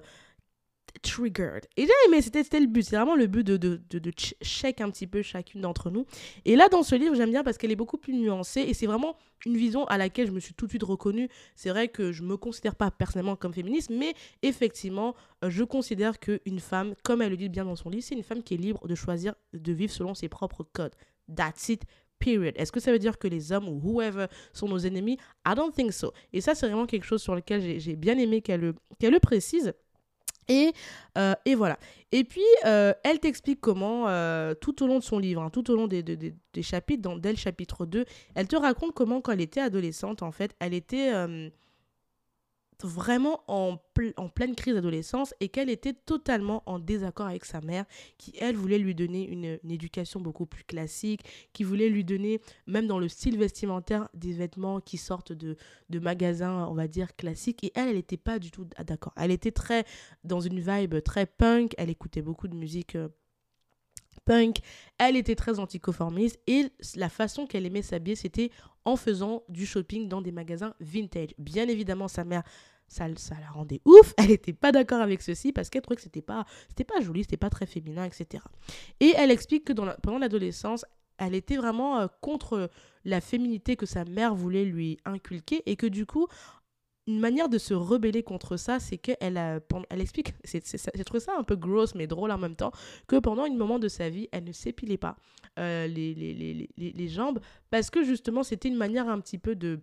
[1.05, 1.65] triggered.
[1.77, 2.83] Et j'ai aimé, c'était le but.
[2.83, 5.89] C'est vraiment le but de, de, de, de ch- check un petit peu chacune d'entre
[5.89, 6.05] nous.
[6.45, 8.87] Et là, dans ce livre, j'aime bien parce qu'elle est beaucoup plus nuancée et c'est
[8.87, 9.15] vraiment
[9.45, 11.29] une vision à laquelle je me suis tout de suite reconnue.
[11.55, 16.19] C'est vrai que je me considère pas personnellement comme féministe, mais effectivement, euh, je considère
[16.19, 18.57] qu'une femme, comme elle le dit bien dans son livre, c'est une femme qui est
[18.57, 20.95] libre de choisir de vivre selon ses propres codes.
[21.33, 21.83] That's it.
[22.17, 22.53] Period.
[22.55, 25.17] Est-ce que ça veut dire que les hommes ou whoever sont nos ennemis?
[25.45, 26.13] I don't think so.
[26.31, 29.19] Et ça, c'est vraiment quelque chose sur lequel j'ai- bien aimé qu'elle le, qu'elle le
[29.19, 29.73] précise.
[30.47, 30.73] Et,
[31.17, 31.77] euh, et voilà.
[32.11, 35.69] Et puis, euh, elle t'explique comment, euh, tout au long de son livre, hein, tout
[35.71, 36.03] au long des,
[36.61, 38.05] chapitres, dans, dès le chapitre 2,
[38.35, 41.11] elle te raconte comment, quand elle était adolescente, en fait, elle était
[42.83, 47.61] vraiment en, ple- en pleine crise d'adolescence et qu'elle était totalement en désaccord avec sa
[47.61, 47.85] mère,
[48.17, 51.21] qui, elle, voulait lui donner une, une éducation beaucoup plus classique,
[51.53, 55.55] qui voulait lui donner, même dans le style vestimentaire, des vêtements qui sortent de,
[55.89, 57.63] de magasins, on va dire, classiques.
[57.63, 59.13] Et elle, elle n'était pas du tout d'accord.
[59.15, 59.85] Elle était très
[60.23, 61.73] dans une vibe très punk.
[61.77, 63.07] Elle écoutait beaucoup de musique euh,
[64.25, 64.57] punk.
[64.97, 66.39] Elle était très anticonformiste.
[66.47, 68.51] Et la façon qu'elle aimait s'habiller, c'était
[68.83, 71.29] en faisant du shopping dans des magasins vintage.
[71.37, 72.43] Bien évidemment, sa mère,
[72.87, 74.13] ça, ça la rendait ouf.
[74.17, 76.45] Elle n'était pas d'accord avec ceci parce qu'elle trouvait que c'était pas,
[76.87, 78.43] pas joli, c'était pas très féminin, etc.
[78.99, 80.85] Et elle explique que dans pendant l'adolescence,
[81.17, 82.69] elle était vraiment euh, contre
[83.05, 86.27] la féminité que sa mère voulait lui inculquer et que du coup,
[87.07, 89.37] une manière de se rebeller contre ça, c'est qu'elle
[89.89, 92.71] elle explique, j'ai trouvé ça un peu gross mais drôle en même temps,
[93.07, 95.15] que pendant un moment de sa vie, elle ne s'épilait pas
[95.59, 97.39] euh, les, les, les, les jambes
[97.69, 99.79] parce que justement c'était une manière un petit peu de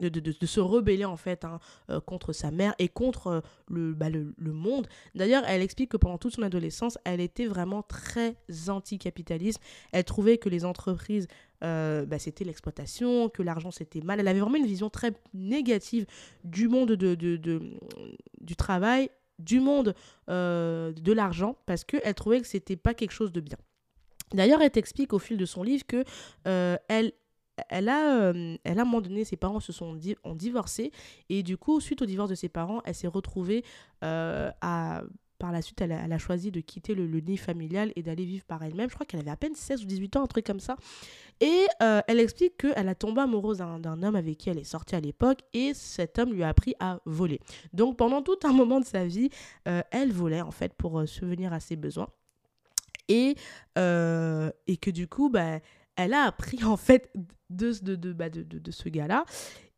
[0.00, 4.10] de, se rebeller en fait hein, euh, contre sa mère et contre euh, le, bah,
[4.10, 4.86] le, le monde.
[5.14, 8.36] D'ailleurs, elle explique que pendant toute son adolescence, elle était vraiment très
[8.68, 9.60] anti-capitalisme.
[9.92, 11.28] Elle trouvait que les entreprises,
[11.62, 14.20] euh, bah, c'était l'exploitation, que l'argent c'était mal.
[14.20, 16.06] Elle avait vraiment une vision très négative
[16.42, 17.60] du monde de, de,
[18.40, 19.94] du travail, du monde
[20.28, 23.58] de l'argent, parce qu'elle trouvait que c'était pas quelque chose de bien.
[24.32, 26.04] D'ailleurs, elle t'explique au fil de son livre que
[26.88, 27.12] elle
[27.68, 28.32] elle a,
[28.64, 30.92] elle a, à un moment donné, ses parents se sont ont divorcé.
[31.28, 33.64] Et du coup, suite au divorce de ses parents, elle s'est retrouvée
[34.00, 35.02] à
[35.38, 38.62] par la suite, elle a, choisi de quitter le, nid familial et d'aller vivre par
[38.62, 38.88] elle-même.
[38.88, 40.76] Je crois qu'elle avait à peine 16 ou 18 ans, un truc comme ça.
[41.40, 44.94] Et euh, elle explique qu'elle a tombé amoureuse d'un homme avec qui elle est sortie
[44.94, 47.40] à l'époque et cet homme lui a appris à voler.
[47.72, 49.28] Donc pendant tout un moment de sa vie,
[49.68, 52.08] euh, elle volait en fait pour euh, subvenir à ses besoins.
[53.08, 53.36] Et,
[53.76, 55.60] et que du coup, bah,
[55.96, 57.10] elle a appris en fait
[57.50, 59.24] de, de, de, bah, de, de ce gars-là.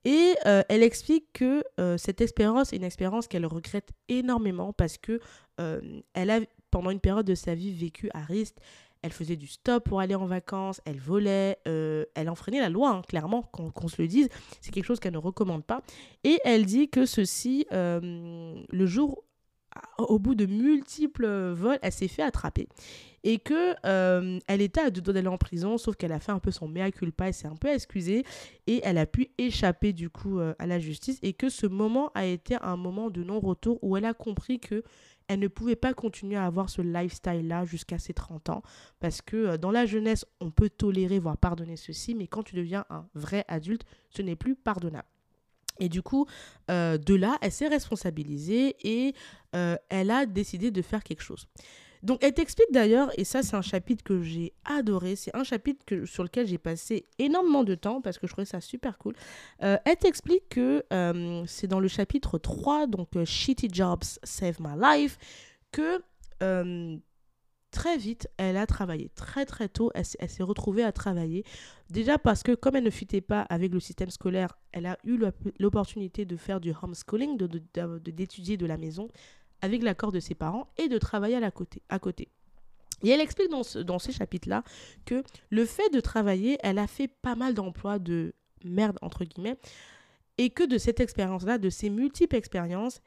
[0.06, 4.98] Et euh, elle explique que euh, cette expérience est une expérience qu'elle regrette énormément parce
[4.98, 5.18] que
[5.60, 5.80] euh,
[6.14, 6.38] elle a,
[6.70, 8.54] pendant une période de sa vie, vécu à risque.
[9.02, 13.02] Elle faisait du stop pour aller en vacances, elle volait, elle enfreignait la loi, hein,
[13.06, 14.28] clairement, qu'on se le dise.
[14.60, 15.82] C'est quelque chose qu'elle ne recommande pas.
[16.24, 19.22] Et elle dit que ceci, le jour,
[19.98, 22.68] au bout de multiples vols, elle s'est fait attraper.
[23.24, 26.30] Et que euh, elle était à deux doigts d'aller en prison, sauf qu'elle a fait
[26.30, 28.24] un peu son mea culpa, elle s'est un peu excusée
[28.68, 31.18] et elle a pu échapper du coup euh, à la justice.
[31.22, 34.84] Et que ce moment a été un moment de non-retour où elle a compris que
[35.28, 38.62] elle ne pouvait pas continuer à avoir ce lifestyle-là jusqu'à ses 30 ans.
[39.00, 42.54] Parce que euh, dans la jeunesse, on peut tolérer, voire pardonner ceci, mais quand tu
[42.54, 45.08] deviens un vrai adulte, ce n'est plus pardonnable.
[45.80, 46.26] Et du coup,
[46.68, 49.14] de là, elle s'est responsabilisée et
[49.52, 51.46] elle a décidé de faire quelque chose.
[52.06, 55.16] Donc, elle t'explique d'ailleurs, et ça, c'est un chapitre que j'ai adoré.
[55.16, 58.60] C'est un chapitre sur lequel j'ai passé énormément de temps parce que je trouvais ça
[58.60, 59.14] super cool.
[59.64, 64.60] Euh, elle t'explique que euh, c'est dans le chapitre 3, donc euh, Shitty Jobs Save
[64.60, 65.18] My Life,
[65.72, 66.00] que
[67.76, 69.10] très vite, elle a travaillé.
[69.14, 71.44] Très, très tôt, elle, s'est retrouvée à travailler.
[71.90, 75.20] Déjà parce que, comme elle ne fitait pas avec le système scolaire, elle a eu
[75.58, 79.08] l'opportunité de faire du homeschooling, d'étudier de, de, la maison
[79.60, 82.28] avec l'accord de ses parents et de travailler à, la côté, à côté.
[83.02, 84.64] Et elle explique dans, dans ces chapitres-là
[85.04, 88.32] que le fait de travailler, elle a fait pas mal d'emplois de
[88.64, 89.58] merde, entre guillemets,
[90.38, 93.02] et que de cette expérience-là, de ces multiples expériences,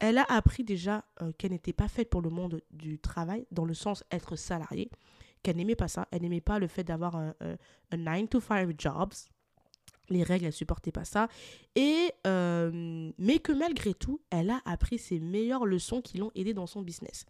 [0.00, 3.64] elle a appris déjà euh, qu'elle n'était pas faite pour le monde du travail, dans
[3.64, 4.90] le sens être salariée,
[5.42, 7.34] qu'elle n'aimait pas ça, elle n'aimait pas le fait d'avoir un,
[7.90, 9.12] un 9 to 5 jobs,
[10.10, 11.28] les règles, elle supportait pas ça.
[11.74, 16.54] Et, euh, mais que malgré tout, elle a appris ses meilleures leçons qui l'ont aidée
[16.54, 17.26] dans son business.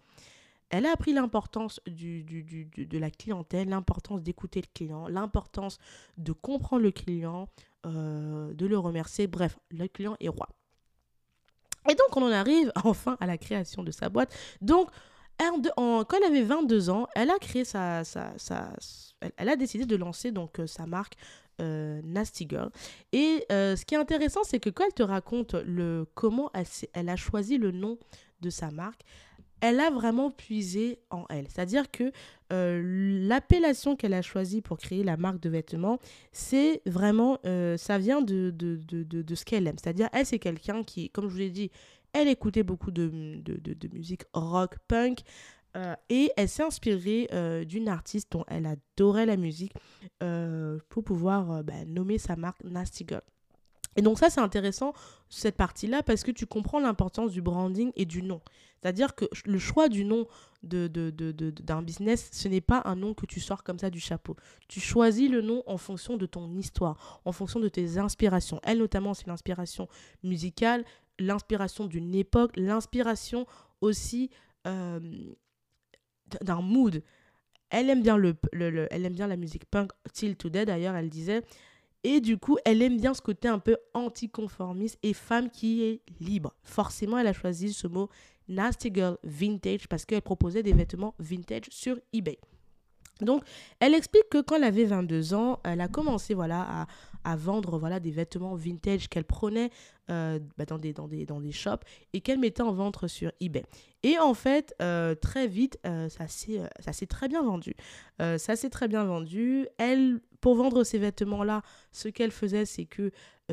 [0.71, 5.79] Elle a appris l'importance de la clientèle, l'importance d'écouter le client, l'importance
[6.19, 7.49] de comprendre le client,
[7.87, 9.27] euh, de le remercier.
[9.27, 10.49] Bref, le client est roi.
[11.91, 14.35] Et donc, on en arrive enfin à la création de sa boîte.
[14.61, 14.89] Donc,
[15.39, 18.03] quand elle avait 22 ans, elle a créé sa,
[19.37, 21.15] elle, a décidé de lancer donc euh, sa marque
[21.61, 22.71] euh, Nasty Girl.
[23.13, 26.51] Et euh, ce qui est intéressant, c'est que quand elle te raconte le, comment
[26.95, 27.99] elle, a choisi le nom
[28.41, 29.03] de sa marque,
[29.61, 31.47] elle a vraiment puisé en elle.
[31.49, 32.13] C'est-à-dire que
[32.53, 32.83] euh,
[33.27, 35.99] l'appellation qu'elle a choisie pour créer la marque de vêtements,
[36.33, 37.39] c'est vraiment,
[37.77, 39.77] ça vient de, de, de, de ce qu'elle aime.
[39.83, 41.71] C'est-à-dire, elle, c'est quelqu'un qui, comme je vous l'ai dit,
[42.13, 43.11] elle écoutait beaucoup de,
[43.45, 45.23] de musique rock, punk.
[45.77, 49.75] Euh, et elle s'est inspirée euh, d'une artiste dont elle adorait la musique
[50.23, 53.23] euh, pour pouvoir bah, nommer sa marque Nasty Girl.
[53.97, 54.93] Et donc ça, c'est intéressant,
[55.29, 58.41] cette partie-là, parce que tu comprends l'importance du branding et du nom.
[58.81, 60.27] C'est-à-dire que le choix du nom
[60.63, 63.91] d'un de, de, de, business, ce n'est pas un nom que tu sors comme ça
[63.91, 64.37] du chapeau.
[64.69, 68.61] Tu choisis le nom en fonction de ton histoire, en fonction de tes inspirations.
[68.63, 69.89] Elle, notamment, c'est l'inspiration
[70.23, 70.85] musicale,
[71.19, 73.47] l'inspiration d'une époque, l'inspiration
[73.81, 74.31] aussi
[74.65, 77.03] d'un mood.
[77.71, 81.11] Elle aime bien le, le, elle aime bien la musique punk till today d'ailleurs, elle
[81.11, 81.43] disait.
[82.05, 86.01] Et du coup, elle aime bien ce côté un peu anticonformiste et femme qui est
[86.21, 86.55] libre.
[86.63, 88.09] Forcément, elle a choisi ce mot
[88.49, 92.39] Nasty Girl Vintage parce qu'elle proposait des vêtements vintage sur eBay.
[93.21, 93.43] Donc,
[93.81, 96.87] elle explique que quand elle avait 22 ans, elle a commencé voilà, à,
[97.25, 99.71] à vendre voilà, des vêtements vintage qu'elle prenait
[100.11, 103.65] euh, bah, dans, des, dans, shops et qu'elle mettait en vente sur eBay.
[104.03, 107.75] Et en fait, euh, très vite, euh, ça s'est très bien vendu.
[108.19, 109.67] ça s'est très bien vendu.
[109.79, 113.11] Elle, pour vendre ces vêtements-là, ce qu'elle faisait, c'est que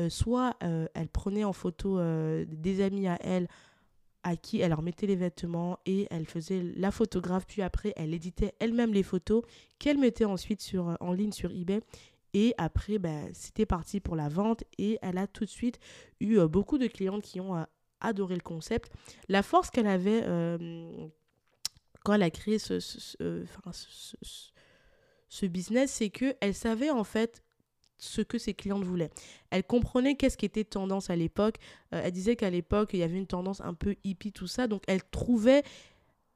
[0.08, 1.98] soit elle prenait en photo
[2.46, 3.48] des amis à elle,
[4.22, 8.12] à qui elle leur mettait les vêtements et elle faisait la photographe, puis après elle
[8.12, 9.42] éditait elle-même les photos
[9.78, 11.80] qu'elle mettait ensuite en ligne sur eBay
[12.38, 15.78] et après, ben, c'était parti pour la vente et elle a tout de suite
[16.20, 17.64] eu euh, beaucoup de clientes qui ont euh,
[18.02, 18.92] adoré le concept.
[19.30, 21.08] La force qu'elle avait euh,
[22.04, 23.46] quand elle a créé ce, ce,
[25.46, 27.42] business, c'est qu'elle savait en fait
[27.96, 29.08] ce que ses clientes voulaient.
[29.48, 31.56] Elle comprenait qu'est-ce qui était tendance à l'époque.
[31.90, 34.66] elle disait qu'à l'époque, il y avait une tendance un peu hippie, tout ça.
[34.66, 35.62] Donc, elle trouvait,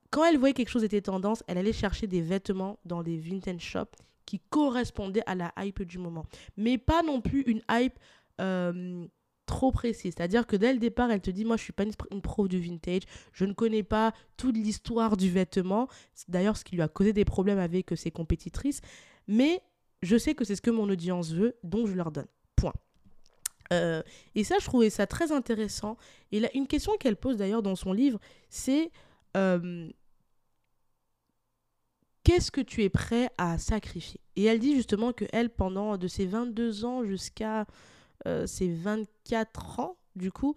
[0.09, 3.61] quand elle voyait quelque chose était tendance, elle allait chercher des vêtements dans des vintage
[3.61, 3.99] shops
[4.31, 6.25] qui correspondait à la hype du moment.
[6.57, 7.99] Mais pas non plus une hype
[8.41, 9.05] euh,
[9.45, 10.15] trop précise.
[10.17, 12.49] C'est-à-dire que dès le départ, elle te dit, moi, je suis pas une, une prof
[12.49, 15.89] du vintage, je ne connais pas toute l'histoire du vêtement.
[16.29, 18.83] D'ailleurs ce qui lui a causé des problèmes avec ses compétitrices.
[19.27, 19.61] Mais
[20.01, 22.29] je sais que c'est ce que mon audience veut, donc je leur donne.
[22.55, 22.73] Point.
[23.73, 24.01] Euh,
[24.37, 25.97] et ça, je trouvais ça très intéressant.
[26.31, 28.93] Et là, une question qu'elle pose d'ailleurs dans son livre, c'est
[29.37, 29.91] euh,
[32.25, 34.21] qu'est-ce que tu es prêt à sacrifier?
[34.37, 37.67] Et elle dit justement que elle, pendant de ses 22 ans jusqu'à
[38.27, 40.55] euh, ses 24 ans, du coup,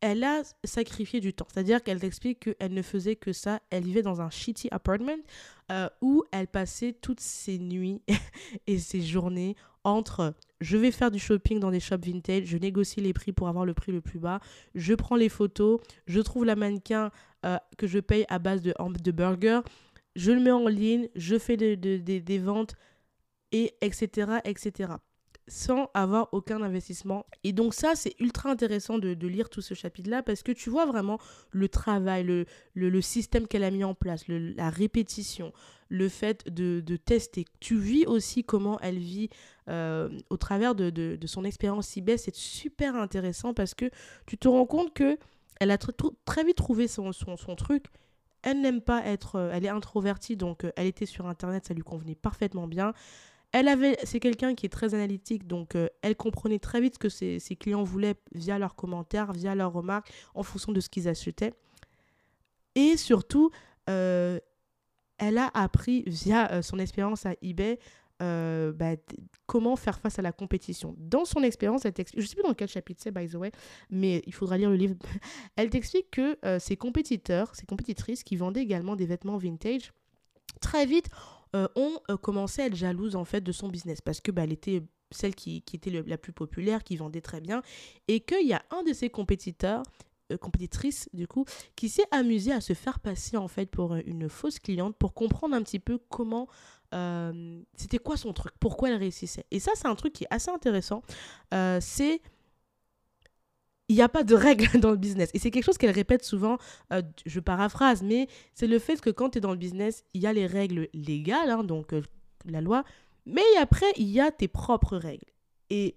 [0.00, 1.46] elle a sacrifié du temps.
[1.52, 3.60] C'est-à-dire qu'elle t'explique qu'elle ne faisait que ça.
[3.70, 5.22] Elle vivait dans un shitty apartment
[5.72, 8.02] euh, où elle passait toutes ses nuits
[8.66, 13.00] et ses journées entre je vais faire du shopping dans des shops vintage, je négocie
[13.00, 14.40] les prix pour avoir le prix le plus bas,
[14.74, 17.10] je prends les photos, je trouve la mannequin
[17.44, 19.10] euh, que je paye à base de, de
[20.16, 22.74] je le mets en ligne, je fais des ventes,
[23.52, 24.94] et etc., etc
[25.48, 27.26] sans avoir aucun investissement.
[27.42, 30.86] Et donc ça, c'est ultra intéressant de, lire tout ce chapitre-là parce que tu vois
[30.86, 31.18] vraiment
[31.50, 35.52] le travail, le, le, système qu'elle a mis en place, la répétition,
[35.88, 37.44] le fait de, de, tester.
[37.60, 39.28] Tu vis aussi comment elle vit
[39.68, 42.16] euh, au travers de, de, son expérience CIBES.
[42.16, 43.90] C'est super intéressant parce que
[44.26, 45.18] tu te rends compte que
[45.60, 47.84] elle a très vite trouvé son, son, son truc.
[48.44, 49.36] Elle n'aime pas être...
[49.36, 52.92] Euh, elle est introvertie, donc euh, elle était sur Internet, ça lui convenait parfaitement bien.
[53.52, 56.98] Elle avait, c'est quelqu'un qui est très analytique, donc euh, elle comprenait très vite ce
[56.98, 61.08] que ses, clients voulaient via leurs commentaires, via leurs remarques, en fonction de ce qu'ils
[61.08, 61.54] achetaient.
[62.74, 63.50] Et surtout,
[63.86, 64.40] elle
[65.38, 67.78] a appris via son expérience à eBay
[68.20, 68.96] bah,
[69.46, 70.94] comment faire face à la compétition.
[70.98, 73.34] Dans son expérience, elle t'explique, je ne sais plus dans quel chapitre c'est, by the
[73.34, 73.52] way,
[73.90, 74.94] mais il faudra lire le livre.
[75.56, 79.92] elle t'explique que ses compétiteurs, ses compétitrices qui vendaient également des vêtements vintage,
[80.60, 81.08] très vite
[81.54, 84.42] euh, ont euh, commencé à être jalouses en fait de son business parce que bah,
[84.42, 87.62] elle était celle qui, était la plus populaire, qui vendait très bien,
[88.08, 89.84] et qu'il y a un de ses compétiteurs,
[90.32, 91.44] euh, compétitrice du coup,
[91.76, 95.54] qui s'est amusé à se faire passer en fait pour une fausse cliente pour comprendre
[95.54, 96.48] un petit peu comment
[97.76, 99.44] c'était quoi son truc, pourquoi elle réussissait?
[99.50, 101.02] Et ça, c'est un truc qui est assez intéressant.
[101.80, 102.20] c'est
[103.88, 105.30] il n'y a pas de règles dans le business.
[105.34, 106.58] Et c'est quelque chose qu'elle répète souvent,
[106.92, 110.22] euh, je paraphrase, mais c'est le fait que quand tu es dans le business, il
[110.22, 112.02] y a les règles légales, hein, donc euh,
[112.46, 112.84] la loi,
[113.26, 115.26] mais après, il y a tes propres règles.
[115.70, 115.96] Et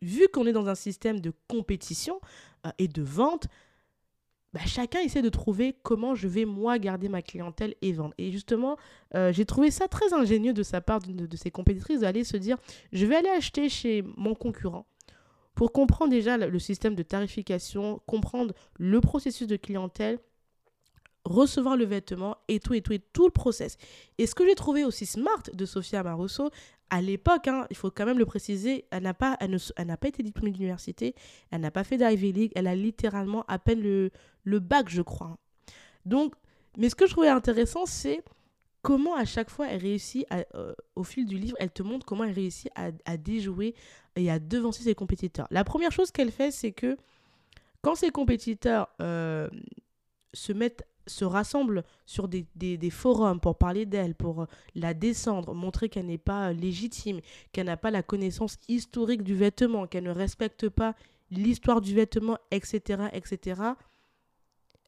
[0.00, 2.20] vu qu'on est dans un système de compétition
[2.66, 3.48] euh, et de vente,
[4.52, 8.14] bah, chacun essaie de trouver comment je vais moi garder ma clientèle et vendre.
[8.18, 8.76] Et justement,
[9.14, 12.56] j'ai trouvé ça très ingénieux de sa part, de, de ses compétitrices, d'aller se dire,
[12.92, 14.86] je vais aller acheter chez mon concurrent
[15.54, 20.20] pour comprendre déjà le système de tarification, comprendre le processus de clientèle,
[21.24, 23.76] recevoir le vêtement et tout et tout et tout le process.
[24.18, 26.50] Et ce que j'ai trouvé aussi smart de Sophia Marosso,
[26.90, 29.56] à l'époque, hein, il faut quand même le préciser, elle n'a pas, elle
[30.00, 31.14] pas été diplômée d'université,
[31.50, 34.10] elle n'a pas fait d'Ivy League, elle a littéralement à peine le,
[34.44, 35.36] le bac, je crois.
[36.06, 36.34] Donc,
[36.76, 38.22] mais ce que je trouvais intéressant, c'est
[38.82, 42.24] comment à chaque fois elle réussit, euh, au fil du livre, elle te montre comment
[42.24, 43.74] elle réussit à, à déjouer
[44.16, 45.46] et à devancer ses compétiteurs.
[45.50, 46.96] La première chose qu'elle fait, c'est que
[47.82, 49.48] quand ses compétiteurs euh,
[50.32, 52.46] se mettent se rassemblent sur des,
[52.90, 57.20] forums pour parler d'elle, pour la descendre, montrer qu'elle n'est pas légitime,
[57.52, 60.94] qu'elle n'a pas la connaissance historique du vêtement, qu'elle ne respecte pas
[61.30, 63.62] l'histoire du vêtement, etc., etc.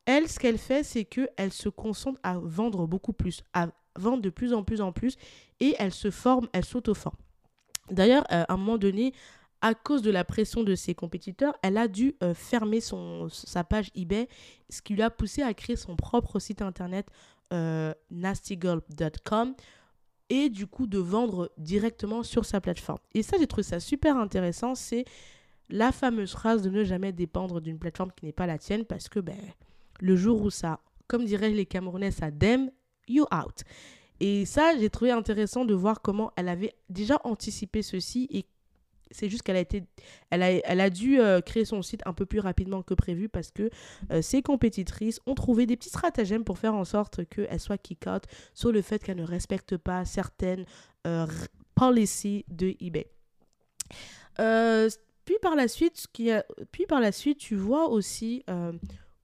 [0.06, 4.30] Elle, ce qu'elle fait, c'est qu'elle se concentre à vendre beaucoup plus, à vendre de
[4.30, 5.16] plus en plus en plus,
[5.60, 7.16] et elle se forme, elle s'auto-forme.
[7.90, 9.12] D'ailleurs, euh, à un moment donné,
[9.62, 13.64] à cause de la pression de ses compétiteurs, elle a dû euh, fermer son, sa
[13.64, 14.28] page eBay,
[14.68, 17.08] ce qui lui a poussé à créer son propre site internet
[17.52, 17.92] euh,
[20.30, 23.00] et du coup de vendre directement sur sa plateforme.
[23.14, 24.74] Et ça, j'ai trouvé ça super intéressant.
[24.74, 25.04] C'est
[25.68, 29.08] la fameuse phrase de ne jamais dépendre d'une plateforme qui n'est pas la tienne parce
[29.08, 29.38] que ben,
[30.00, 32.70] le jour où ça, comme diraient les Camerounais, ça dem,
[33.08, 33.64] you out.
[34.20, 38.44] Et ça, j'ai trouvé intéressant de voir comment elle avait déjà anticipé ceci et
[39.10, 39.84] c'est juste qu'elle a été
[40.30, 43.28] elle a, elle a dû euh, créer son site un peu plus rapidement que prévu
[43.28, 43.70] parce que
[44.12, 48.24] euh, ses compétitrices ont trouvé des petits stratagèmes pour faire en sorte qu'elle soit kick-out
[48.54, 50.64] sur le fait qu'elle ne respecte pas certaines
[51.06, 51.26] euh,
[51.74, 53.10] policies de eBay.
[55.24, 56.06] puis par la suite,
[56.72, 58.44] puis par la suite, tu vois aussi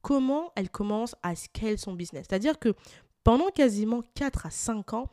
[0.03, 2.27] comment elle commence à scale son business.
[2.29, 2.75] C'est-à-dire que
[3.25, 5.11] pendant quasiment 4 à 5 ans,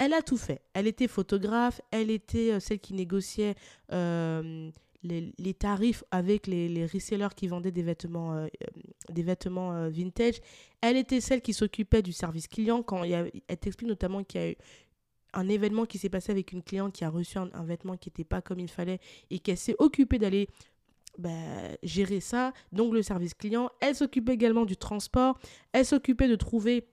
[0.00, 0.62] elle a tout fait.
[0.72, 3.54] Elle était photographe, elle était euh, celle qui négociait
[3.92, 4.70] euh,
[5.02, 8.46] les, tarifs avec les, resellers qui vendaient des vêtements, euh,
[9.10, 10.40] des vêtements vintage.
[10.80, 14.50] Elle était celle qui s'occupait du service client quand elle t'explique notamment qu'il y a
[14.50, 14.56] eu
[15.34, 18.24] un événement qui s'est passé avec une cliente qui a reçu un, vêtement qui n'était
[18.24, 20.48] pas comme il fallait et qu'elle s'est occupée d'aller
[21.18, 21.30] bah,
[21.82, 23.70] gérer ça, donc le service client.
[23.80, 25.38] Elle s'occupait également du transport,
[25.72, 26.88] elle s'occupait de trouver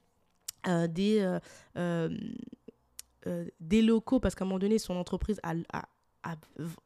[0.89, 1.39] des,
[3.59, 5.55] des locaux parce qu'à un moment donné, son entreprise a,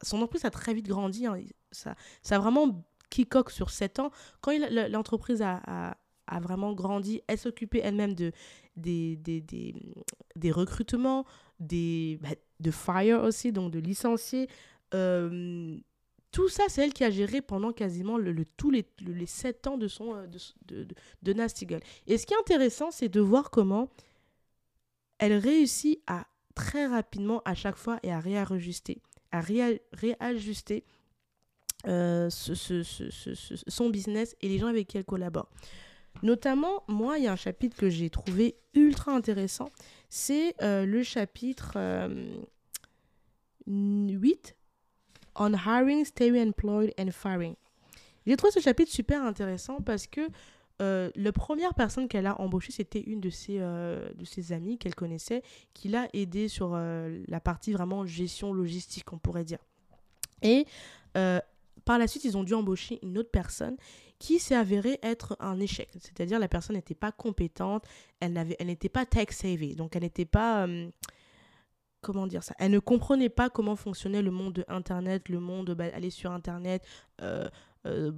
[0.01, 1.25] son entreprise a très vite grandi.
[1.25, 1.39] Hein.
[1.71, 4.11] Ça, ça a vraiment quicoque sur 7 ans.
[4.41, 4.51] Quand
[4.89, 5.95] l'entreprise a,
[6.27, 8.31] a, vraiment grandi, elle s'occupait elle-même de,
[8.77, 9.75] des, des, des,
[10.35, 11.25] des, recrutements,
[11.59, 14.47] des, bah, de fire aussi, donc de licenciés.
[14.93, 15.77] Euh,
[16.31, 19.77] tout ça, c'est elle qui a géré pendant quasiment le, tous les, les 7 ans
[19.77, 21.81] de, son, euh, de, de, de, de Nastigal.
[22.07, 23.89] Et ce qui est intéressant, c'est de voir comment
[25.19, 29.01] elle réussit à très rapidement à chaque fois et à réajuster,
[31.87, 35.49] euh, son business et les gens avec qui elle collabore.
[36.23, 39.69] Notamment, moi, il y a un chapitre que j'ai trouvé ultra intéressant.
[40.09, 41.77] C'est euh, le chapitre
[43.65, 44.53] 8 euh,
[45.35, 47.55] On Hiring, Staying Employed and Firing.
[48.27, 50.21] J'ai trouvé ce chapitre super intéressant parce que
[50.81, 55.43] la première personne qu'elle a embauchée, c'était une de ses, de ses amies qu'elle connaissait,
[55.73, 59.59] qui l'a aidée sur la partie vraiment gestion logistique, on pourrait dire.
[60.41, 60.65] Et
[61.13, 63.77] par la suite, ils ont dû embaucher une autre personne
[64.21, 65.89] qui s'est avérée être un échec.
[65.99, 67.85] C'est-à-dire la personne n'était pas compétente,
[68.19, 70.91] elle n'était pas tech savvy, donc elle n'était pas, euh,
[72.01, 75.71] comment dire ça, elle ne comprenait pas comment fonctionnait le monde de Internet, le monde,
[75.71, 76.85] bah, aller sur Internet,
[77.23, 77.49] euh,
[77.87, 78.11] euh,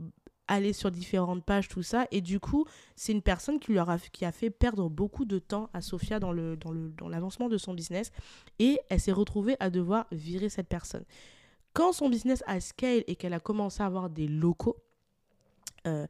[0.47, 2.07] aller sur différentes pages, tout ça.
[2.11, 5.39] Et du coup, c'est une personne qui, leur a, qui a fait perdre beaucoup de
[5.39, 8.11] temps à Sophia dans, le, dans, le, dans l'avancement de son business.
[8.59, 11.05] Et elle s'est retrouvée à devoir virer cette personne.
[11.73, 14.77] Quand son business a scale et qu'elle a commencé à avoir des locaux,
[15.87, 16.05] euh,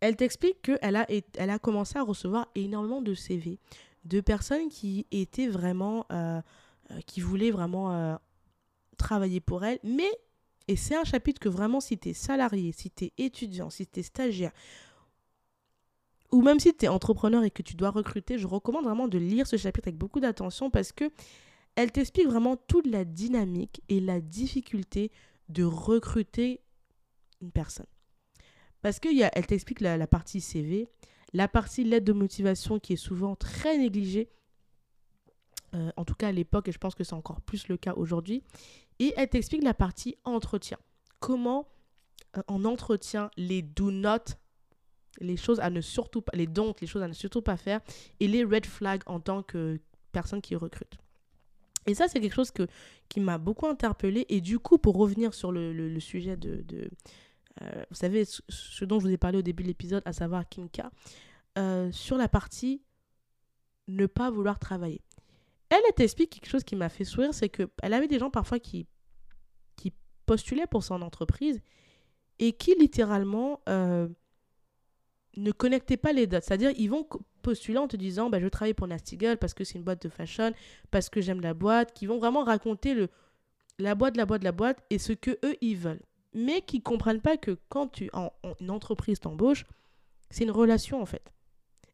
[0.00, 3.58] elle t'explique qu'elle a, elle a commencé à recevoir énormément de CV
[4.04, 6.42] de personnes qui étaient vraiment, euh,
[6.90, 8.18] euh, qui voulaient vraiment
[8.98, 9.78] travailler pour elle.
[9.82, 10.10] Mais,
[10.68, 13.86] et c'est un chapitre que vraiment si tu es salarié, si tu es étudiant, si
[13.86, 14.52] tu es stagiaire,
[16.32, 19.18] ou même si tu es entrepreneur et que tu dois recruter, je recommande vraiment de
[19.18, 21.10] lire ce chapitre avec beaucoup d'attention parce que
[21.76, 25.10] elle t'explique vraiment toute la dynamique et la difficulté
[25.48, 26.60] de recruter
[27.40, 27.86] une personne.
[28.80, 30.88] Parce qu'elle t'explique la, partie CV,
[31.32, 34.28] la partie lettre de motivation qui est souvent très négligée,
[35.74, 37.94] euh, en tout cas à l'époque, et je pense que c'est encore plus le cas
[37.94, 38.42] aujourd'hui.
[38.98, 40.78] Et elle t'explique la partie entretien.
[41.20, 41.68] Comment
[42.36, 44.18] euh, en entretien, les do not,
[45.20, 47.80] les choses à ne surtout pas, les don't, les choses à ne surtout pas faire,
[48.20, 49.80] et les red flags en tant que
[50.12, 50.98] personne qui recrute.
[51.86, 52.66] Et ça, c'est quelque chose que,
[53.08, 54.24] qui m'a beaucoup interpellée.
[54.28, 56.62] Et du coup, pour revenir sur le, sujet de...
[56.62, 56.90] de
[57.62, 60.48] euh, vous savez, ce, dont je vous ai parlé au début de l'épisode, à savoir
[60.48, 60.90] Kimka,
[61.58, 62.82] euh, sur la partie
[63.86, 65.02] ne pas vouloir travailler.
[65.74, 68.60] Elle, elle t'explique quelque chose qui m'a fait sourire, c'est qu'elle avait des gens parfois
[68.60, 68.86] qui,
[69.76, 69.92] qui
[70.24, 71.60] postulaient pour son entreprise
[72.38, 74.08] et qui littéralement euh,
[75.36, 76.44] ne connectaient pas les dates.
[76.44, 77.08] C'est-à-dire, ils vont
[77.42, 80.08] postuler en te disant bah, je travaille pour Nastigal parce que c'est une boîte de
[80.08, 80.52] fashion,
[80.92, 83.08] parce que j'aime la boîte, qui vont vraiment raconter le,
[83.78, 86.02] la boîte, la boîte, la boîte et ce que eux ils veulent.
[86.34, 89.64] Mais qui comprennent pas que quand tu en, une entreprise t'embauche,
[90.30, 91.32] c'est une relation en fait.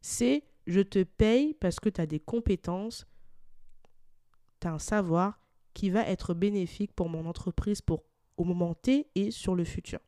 [0.02, 3.06] C'est je te paye parce que tu as des compétences,
[4.60, 5.40] tu un savoir
[5.74, 8.04] qui va être bénéfique pour mon entreprise pour
[8.36, 9.98] au moment T et sur le futur.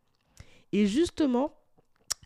[0.73, 1.55] Et justement,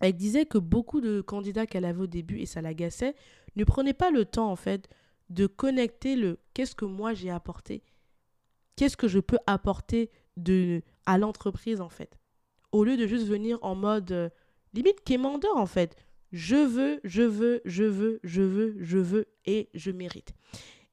[0.00, 3.14] elle disait que beaucoup de candidats qu'elle avait au début, et ça l'agaçait,
[3.56, 4.88] ne prenaient pas le temps, en fait,
[5.30, 7.82] de connecter le qu'est-ce que moi j'ai apporté,
[8.76, 12.18] qu'est-ce que je peux apporter de, à l'entreprise, en fait?
[12.72, 14.28] Au lieu de juste venir en mode euh,
[14.74, 15.96] limite quémandeur, en fait.
[16.30, 20.34] Je veux, je veux, je veux, je veux, je veux, et je mérite.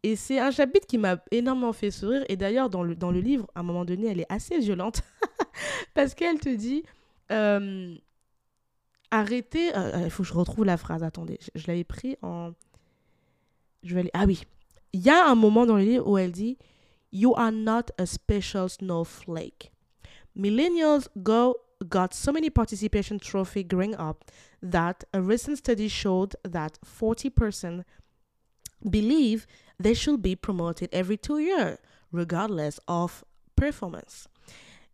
[0.04, 2.26] Et c'est un chapitre qui m'a énormément fait sourire.
[2.28, 5.02] Et d'ailleurs, dans le, dans le livre, à un moment donné, elle est assez violente.
[5.94, 6.84] parce qu'elle te dit.
[7.32, 7.96] Euh,
[9.12, 9.76] arrêtez.
[9.76, 11.04] Euh, euh, il faut que je retrouve la phrase.
[11.04, 12.52] Attendez, je, l'avais pris en.
[13.84, 14.12] Je vais aller.
[14.14, 14.44] Ah oui.
[14.92, 16.58] Il y a un moment dans le livre où elle dit
[17.12, 19.72] You are not a special snowflake.
[20.36, 21.56] Millennials go
[21.88, 24.24] got so many participation trophy growing up
[24.62, 27.84] that a recent study showed that 40%
[28.86, 29.46] believe
[29.82, 31.78] they should be promoted every two years,
[32.12, 33.24] regardless of
[33.56, 34.28] performance.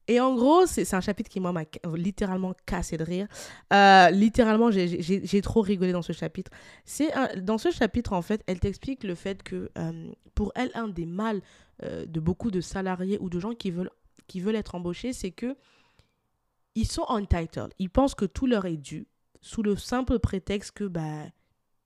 [0.09, 1.53] Et en gros, c'est un chapitre qui, m'a
[1.95, 3.27] littéralement cassé de rire.
[3.71, 6.49] Euh, littéralement, j'ai trop rigolé dans ce chapitre.
[6.83, 10.87] C'est Dans ce chapitre, en fait, elle t'explique le fait que, euh, pour elle, un
[10.87, 11.41] des mal
[11.83, 13.91] euh, de beaucoup de salariés ou de gens qui veulent,
[14.25, 15.55] qui veulent être embauchés, c'est que
[16.73, 17.71] ils sont entitled.
[17.77, 19.05] Ils pensent que tout leur est dû,
[19.41, 21.25] sous le simple prétexte que, bah,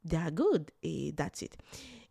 [0.08, 1.56] they're good, et that's it.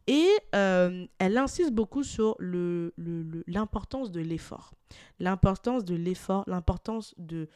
[0.07, 4.75] Et euh, elle insiste beaucoup sur l'importance le, le, de l'effort.
[5.21, 7.49] L'importance de l'effort, l'importance de,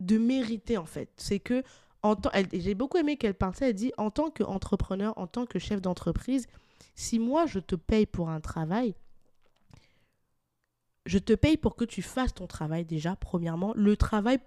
[0.00, 1.10] de mériter, en fait.
[1.16, 1.62] C'est que,
[2.52, 6.46] j'ai beaucoup aimé qu'elle parle elle dit, en tant qu'entrepreneur, en tant que chef d'entreprise,
[6.94, 8.94] si moi je te paye pour un travail,
[11.04, 13.72] je te paye pour que tu fasses ton travail déjà, premièrement.
[13.76, 14.40] Le travail,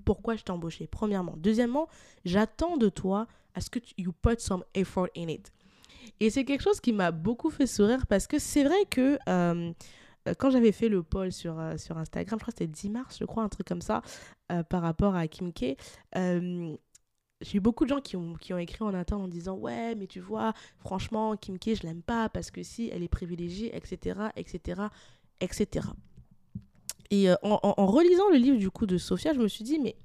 [0.00, 1.34] pourquoi je t'ai embauché, premièrement.
[1.36, 1.88] Deuxièmement,
[2.24, 5.52] j'attends de toi à ce que tu you put some effort in it.
[6.20, 9.72] Et c'est quelque chose qui m'a beaucoup fait sourire parce que c'est vrai que euh,
[10.38, 13.16] quand j'avais fait le poll sur, euh, sur Instagram, je crois que c'était 10 mars,
[13.18, 14.02] je crois, un truc comme ça,
[14.52, 15.76] euh, par rapport à Kim K,
[17.42, 19.94] j'ai eu beaucoup de gens qui ont, qui ont écrit en interne en disant Ouais,
[19.94, 23.74] mais tu vois, franchement, Kim K, je l'aime pas parce que si, elle est privilégiée,
[23.74, 24.88] etc., etc
[25.40, 25.86] etc.
[27.10, 29.96] Et euh, en, relisant le livre du coup de Sophia, je me suis dit, mais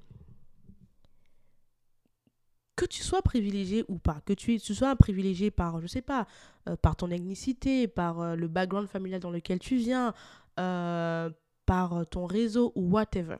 [2.74, 6.26] que tu sois privilégié ou pas, que tu, sois privilégié par, je sais pas,
[6.68, 10.12] euh, par ton ethnicité, par euh, le background familial dans lequel tu viens,
[10.56, 13.36] par ton réseau ou whatever,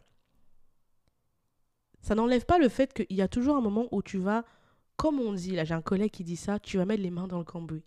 [2.02, 4.44] ça n'enlève pas le fait qu'il y a toujours un moment où tu vas,
[4.96, 7.26] comme on dit, là j'ai un collègue qui dit ça, tu vas mettre les mains
[7.26, 7.84] dans le cambouis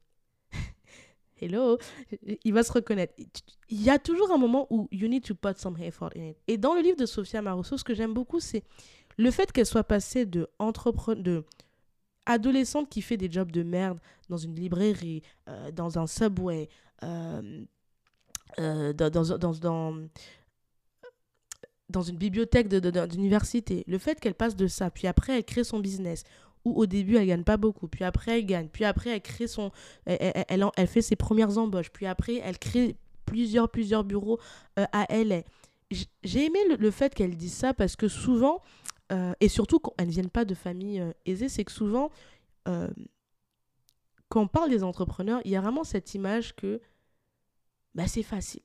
[1.41, 1.77] hello,
[2.43, 3.13] il va se reconnaître.
[3.69, 6.37] Il y a toujours un moment où you need to put some effort in it.
[6.47, 8.63] Et dans le livre de Sophia Marosso, ce que j'aime beaucoup, c'est
[9.17, 11.43] le fait qu'elle soit passée de entrepreneur, de
[12.25, 16.69] adolescente qui fait des jobs de merde dans une librairie, euh, dans un subway,
[17.03, 17.65] euh,
[18.59, 19.23] euh, dans,
[22.03, 23.83] une bibliothèque d'université.
[23.87, 26.23] Le fait qu'elle passe de ça, puis après elle crée son business,
[26.65, 29.47] où au début elle gagne pas beaucoup, puis après elle gagne, puis après elle crée
[29.47, 29.71] son,
[30.05, 32.95] elle, elle, fait ses premières embauches, puis après elle crée
[33.25, 34.39] plusieurs plusieurs bureaux
[34.77, 35.43] euh, à LA.
[36.23, 38.61] J'ai aimé le, fait qu'elle dise ça parce que souvent,
[39.11, 42.11] euh, et surtout quand elles ne viennent pas de familles euh, aisées, c'est que souvent,
[44.27, 46.79] quand on parle des entrepreneurs, il y a vraiment cette image que
[47.95, 48.61] bah, c'est facile.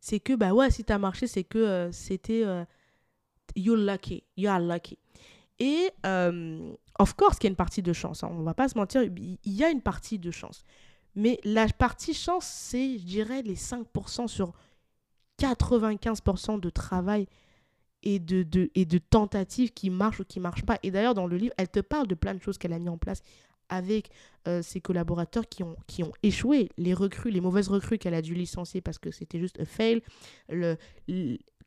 [0.00, 2.42] C'est que, bah ouais, si tu as marché, c'est que c'était
[3.54, 4.98] you're lucky, you are lucky.
[5.58, 8.22] Et, euh, of course, qu'il y a une partie de chance.
[8.22, 8.28] Hein.
[8.32, 10.62] On va pas se mentir, il y a une partie de chance.
[11.14, 14.52] Mais la partie chance, c'est, je dirais, les 5% sur
[15.38, 17.26] 95% de travail
[18.02, 20.78] et de, tentatives qui marchent ou qui ne marchent pas.
[20.82, 22.88] Et d'ailleurs, dans le livre, elle te parle de plein de choses qu'elle a mis
[22.88, 23.22] en place
[23.68, 24.10] avec
[24.46, 25.76] euh, ses collaborateurs qui ont,
[26.22, 29.64] échoué, les recrues, les mauvaises recrues qu'elle a dû licencier parce que c'était juste un
[29.64, 30.02] fail,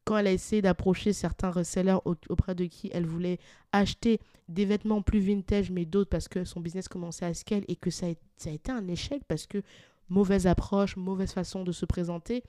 [0.10, 3.38] quand elle a essayé d'approcher certains resellers auprès de qui elle voulait
[3.72, 7.76] acheter des vêtements plus vintage, mais d'autres parce que son business commençait à scale et
[7.76, 9.62] que ça a, été un échec parce que
[10.10, 12.42] mauvaise approche, mauvaise façon de se présenter,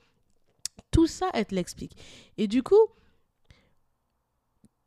[0.89, 1.95] tout ça, elle l'explique.
[2.39, 2.83] Et du coup,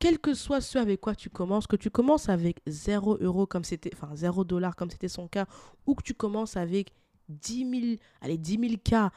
[0.01, 3.63] quel que soit ce avec quoi tu commences, que tu commences avec 0 euros comme
[3.63, 5.47] c'était, enfin 0 dollars comme c'était son cas,
[5.87, 6.93] ou que tu commences avec
[7.29, 9.13] 10 000, allez, 10 000 cas,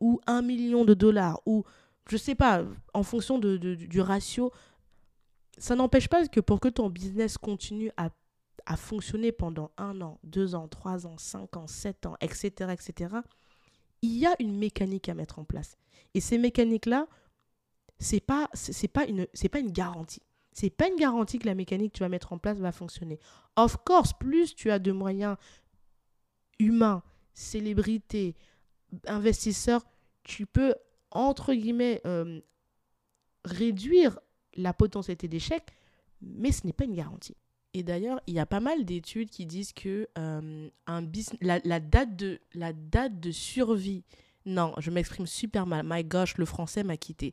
[0.00, 1.64] ou 1 million de dollars, ou
[2.10, 4.52] je sais pas, en fonction de, du ratio,
[5.58, 8.10] ça n'empêche pas que pour que ton business continue à,
[8.66, 13.16] à, fonctionner pendant un an, deux ans, trois ans, cinq ans, sept ans, etc., etc.,
[14.02, 15.76] il y a une mécanique à mettre en place.
[16.14, 17.06] Et ces mécaniques-là,
[17.98, 18.48] c'est pas
[18.94, 20.22] pas une c'est pas une garantie.
[20.52, 23.20] C'est pas une garantie que la mécanique que tu vas mettre en place va fonctionner.
[23.56, 25.36] Of course, plus tu as de moyens
[26.58, 27.02] humains,
[27.34, 28.34] célébrités,
[29.06, 29.84] investisseurs,
[30.24, 30.74] tu peux
[31.10, 32.40] entre guillemets, euh,
[33.44, 34.18] réduire
[34.54, 35.62] la potentialité d'échec,
[36.20, 37.36] mais ce n'est pas une garantie.
[37.72, 41.06] Et d'ailleurs, il y a pas mal d'études qui disent que euh, un
[41.40, 44.02] la, la, date de, la date de survie,
[44.44, 47.32] non, je m'exprime super mal, my gosh, le français m'a quitté.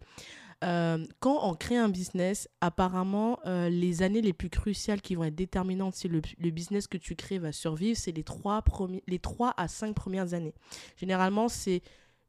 [0.63, 5.36] Euh, quand on crée un business, apparemment, les années les plus cruciales qui vont être
[5.36, 8.63] déterminantes si le, le business que tu crées va survivre, c'est les, trois
[9.07, 10.53] les 3 à 5 premières années.
[10.97, 11.82] Généralement, c'est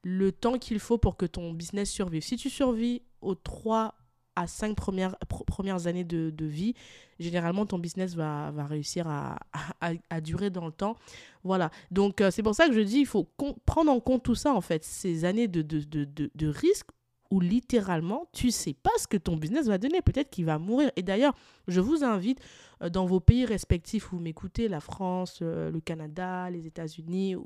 [0.09, 2.23] le temps qu'il faut pour que ton business survive.
[2.23, 3.95] Si tu survis aux 3
[4.37, 6.75] à 5 premières, premières années de, vie,
[7.19, 10.97] généralement ton business va, réussir à, durer dans le temps.
[11.45, 11.71] Voilà.
[11.91, 13.29] Donc euh, c'est pour ça que je dis, il faut
[13.67, 15.85] prendre en compte tout ça en fait, ces années de, de,
[16.35, 16.89] de risque
[17.31, 20.01] où littéralement tu sais pas ce que ton business va donner.
[20.01, 20.91] Peut-être qu'il va mourir.
[20.97, 21.35] Et d'ailleurs,
[21.67, 22.41] je vous invite
[22.83, 27.37] euh, dans vos pays respectifs où vous m'écoutez, la France, euh, le Canada, les États-Unis,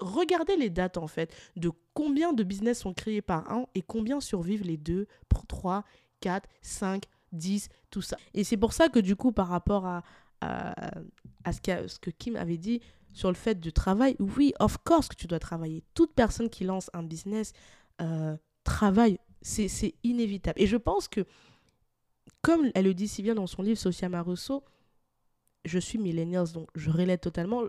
[0.00, 4.20] regardez les dates en fait de combien de business sont créés par an et combien
[4.20, 5.06] survivent les deux,
[5.48, 5.84] 3,
[6.20, 8.16] 4, 5, 10, tout ça.
[8.34, 10.02] Et c'est pour ça que du coup, par rapport à,
[10.40, 12.80] à, ce, ce que Kim avait dit
[13.12, 15.82] sur le fait du travail, oui, of course que tu dois travailler.
[15.94, 17.52] Toute personne qui lance un business
[18.00, 20.60] euh, travaille, c'est inévitable.
[20.60, 21.26] Et je pense que,
[22.42, 24.64] comme elle le dit si bien dans son livre Socia Rousseau,
[25.64, 27.62] je suis millennials, donc je relève totalement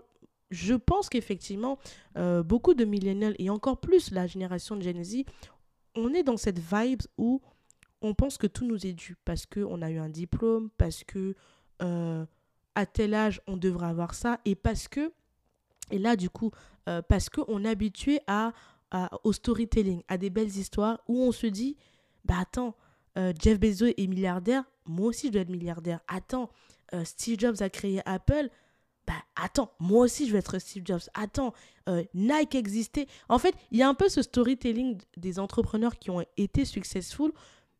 [0.52, 1.78] je pense qu'effectivement,
[2.18, 5.24] euh, beaucoup de millennials et encore plus la génération de Gen Z,
[5.96, 7.40] on est dans cette vibe où
[8.02, 11.34] on pense que tout nous est dû parce qu'on a eu un diplôme, parce que
[11.80, 12.26] euh,
[12.74, 15.12] à tel âge on devrait avoir ça et parce que,
[15.90, 16.50] et là du coup,
[16.88, 18.52] euh, parce qu'on est habitué à,
[19.24, 21.78] au storytelling, à des belles histoires où on se dit,
[22.26, 22.76] bah attends,
[23.40, 26.00] Jeff Bezos est milliardaire, moi aussi je dois être milliardaire.
[26.08, 26.50] Attends,
[27.04, 28.50] Steve Jobs a créé Apple,
[29.12, 31.02] bah attends, moi aussi je vais être Steve Jobs.
[31.14, 31.52] Attends,
[31.88, 33.06] euh, Nike existait.
[33.28, 37.32] En fait, il y a un peu ce storytelling des entrepreneurs qui ont été successful,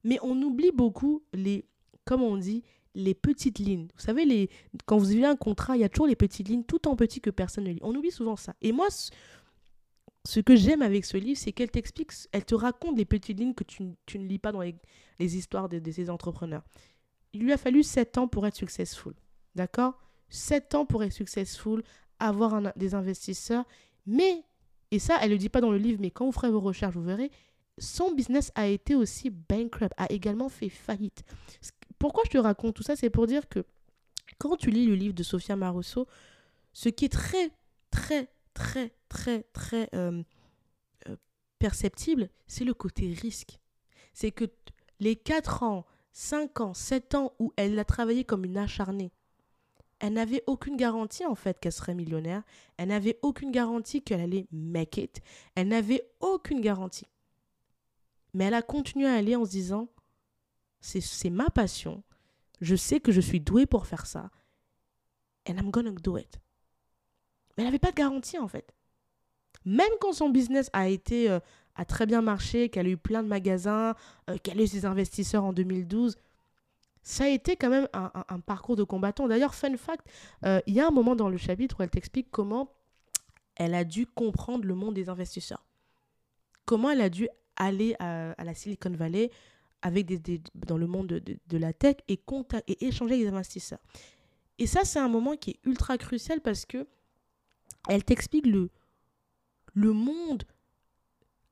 [0.05, 1.64] mais on oublie beaucoup les,
[2.05, 2.62] comme on dit,
[2.95, 3.89] les petites lignes.
[3.95, 4.51] Vous savez, les,
[4.85, 7.20] quand vous avez un contrat, il y a toujours les petites lignes, tout en petit
[7.20, 7.78] que personne ne lit.
[7.83, 8.55] On oublie souvent ça.
[8.61, 13.07] Et moi, ce que j'aime avec ce livre, c'est qu'elle t'explique, elle te raconte les
[13.07, 14.74] petites lignes que tu, ne lis pas dans les,
[15.18, 16.64] les histoires de, de, ces entrepreneurs.
[17.33, 19.14] Il lui a fallu 7 ans pour être successful.
[19.55, 19.99] D'accord?
[20.33, 21.83] 7 ans pour être successful,
[22.18, 23.64] avoir des investisseurs.
[24.07, 24.45] Mais,
[24.91, 26.61] et ça, elle ne le dit pas dans le livre, mais quand vous ferez vos
[26.61, 27.30] recherches, vous verrez,
[27.78, 31.22] son business a été aussi bankrupt, a également fait faillite.
[31.99, 32.97] Pourquoi je te raconte tout ça?
[32.97, 33.64] C'est pour dire que
[34.39, 36.07] quand tu lis le livre de Sofia Marosso,
[36.72, 37.51] ce qui est très,
[37.91, 40.22] très, très, très, très euh,
[41.09, 41.16] euh,
[41.59, 43.59] perceptible, c'est le côté risque.
[44.14, 44.47] C'est que
[44.99, 49.12] les 4 ans, 5 ans, 7 ans où elle a travaillé comme une acharnée,
[50.03, 52.42] elle n'avait aucune garantie en fait qu'elle serait millionnaire.
[52.76, 55.20] Elle n'avait aucune garantie qu'elle allait make it.
[55.55, 57.07] Elle n'avait aucune garantie.
[58.34, 59.88] Mais elle a continué à aller en se disant,
[60.80, 62.03] c'est ma passion.
[62.61, 64.30] Je sais que je suis douée pour faire ça.
[65.48, 66.40] And I'm gonna do it.
[67.57, 68.74] Mais elle n'avait pas de garantie en fait.
[69.64, 71.38] Même quand son business a été euh,
[71.76, 73.94] a très bien marché, qu'elle a eu plein de magasins,
[74.28, 76.16] euh, qu'elle a eu ses investisseurs en 2012,
[77.03, 79.26] ça a été quand même un, parcours de combattant.
[79.26, 80.07] D'ailleurs, fun fact,
[80.44, 82.72] euh, il y a un moment dans le chapitre où elle t'explique comment
[83.57, 85.64] elle a dû comprendre le monde des investisseurs.
[86.64, 89.30] Comment elle a dû aller à, la Silicon Valley
[89.82, 92.20] avec des, dans le monde de, la tech et,
[92.80, 93.80] échanger avec les investisseurs.
[94.59, 96.86] Et ça, c'est un moment qui est ultra crucial parce que
[97.88, 98.70] elle t'explique le,
[99.74, 100.44] le monde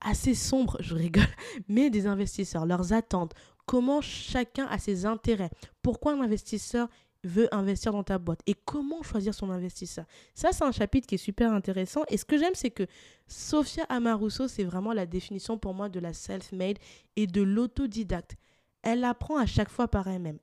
[0.00, 1.26] assez sombre, je rigole,
[1.68, 3.34] mais des investisseurs, leurs attentes,
[3.70, 5.50] comment chacun a ses intérêts,
[5.80, 6.88] pourquoi un investisseur
[7.22, 10.06] veut investir dans ta boîte et comment choisir son investisseur.
[10.34, 12.02] Ça, c'est un chapitre qui est super intéressant.
[12.08, 12.82] Et ce que j'aime, c'est que
[13.28, 16.78] Sophia Amaruso, c'est vraiment la définition pour moi de la self-made
[17.14, 18.34] et de l'autodidacte.
[18.82, 20.40] Elle apprend à chaque fois par elle-même.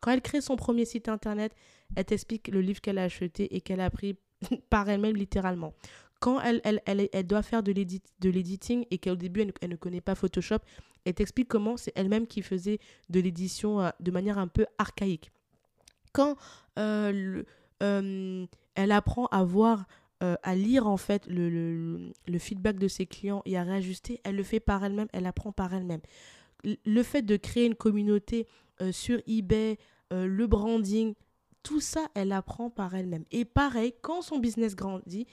[0.00, 1.54] Quand elle crée son premier site internet,
[1.94, 4.16] elle t'explique le livre qu'elle a acheté et qu'elle a pris
[4.70, 5.72] par elle-même littéralement
[6.18, 10.00] quand elle, elle, elle, elle doit faire de l'éditing et qu'au début, elle, ne connaît
[10.00, 10.58] pas Photoshop,
[11.06, 15.30] elle t'explique comment c'est elle-même qui faisait de l'édition euh, de manière un peu archaïque.
[16.12, 16.36] Quand
[16.78, 17.42] euh,
[17.82, 19.86] euh, elle apprend à voir,
[20.20, 24.36] à lire en fait le, le, le, feedback de ses clients et à réajuster, elle
[24.36, 26.00] le fait par elle-même, elle apprend par elle-même.
[26.64, 28.48] Le fait de créer une communauté
[28.92, 29.76] sur eBay,
[30.10, 31.14] le branding,
[31.62, 33.26] tout ça, elle apprend par elle-même.
[33.30, 35.26] Et pareil, quand son business grandit,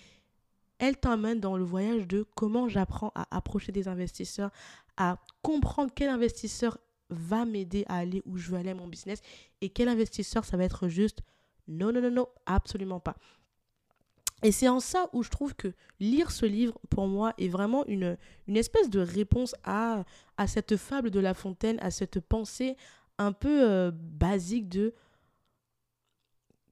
[0.79, 4.51] elle t'emmène dans le voyage de comment j'apprends à approcher des investisseurs,
[4.97, 6.77] à comprendre quel investisseur
[7.09, 9.21] va m'aider à aller où je veux aller mon business
[9.61, 11.19] et quel investisseur ça va être juste
[11.67, 13.15] non, non, non, non, absolument pas.
[14.43, 17.85] Et c'est en ça où je trouve que lire ce livre, pour moi, est vraiment
[17.85, 18.17] une,
[18.47, 20.03] une espèce de réponse à,
[20.35, 22.75] à cette fable de La Fontaine, à cette pensée
[23.17, 24.93] un peu euh, basique de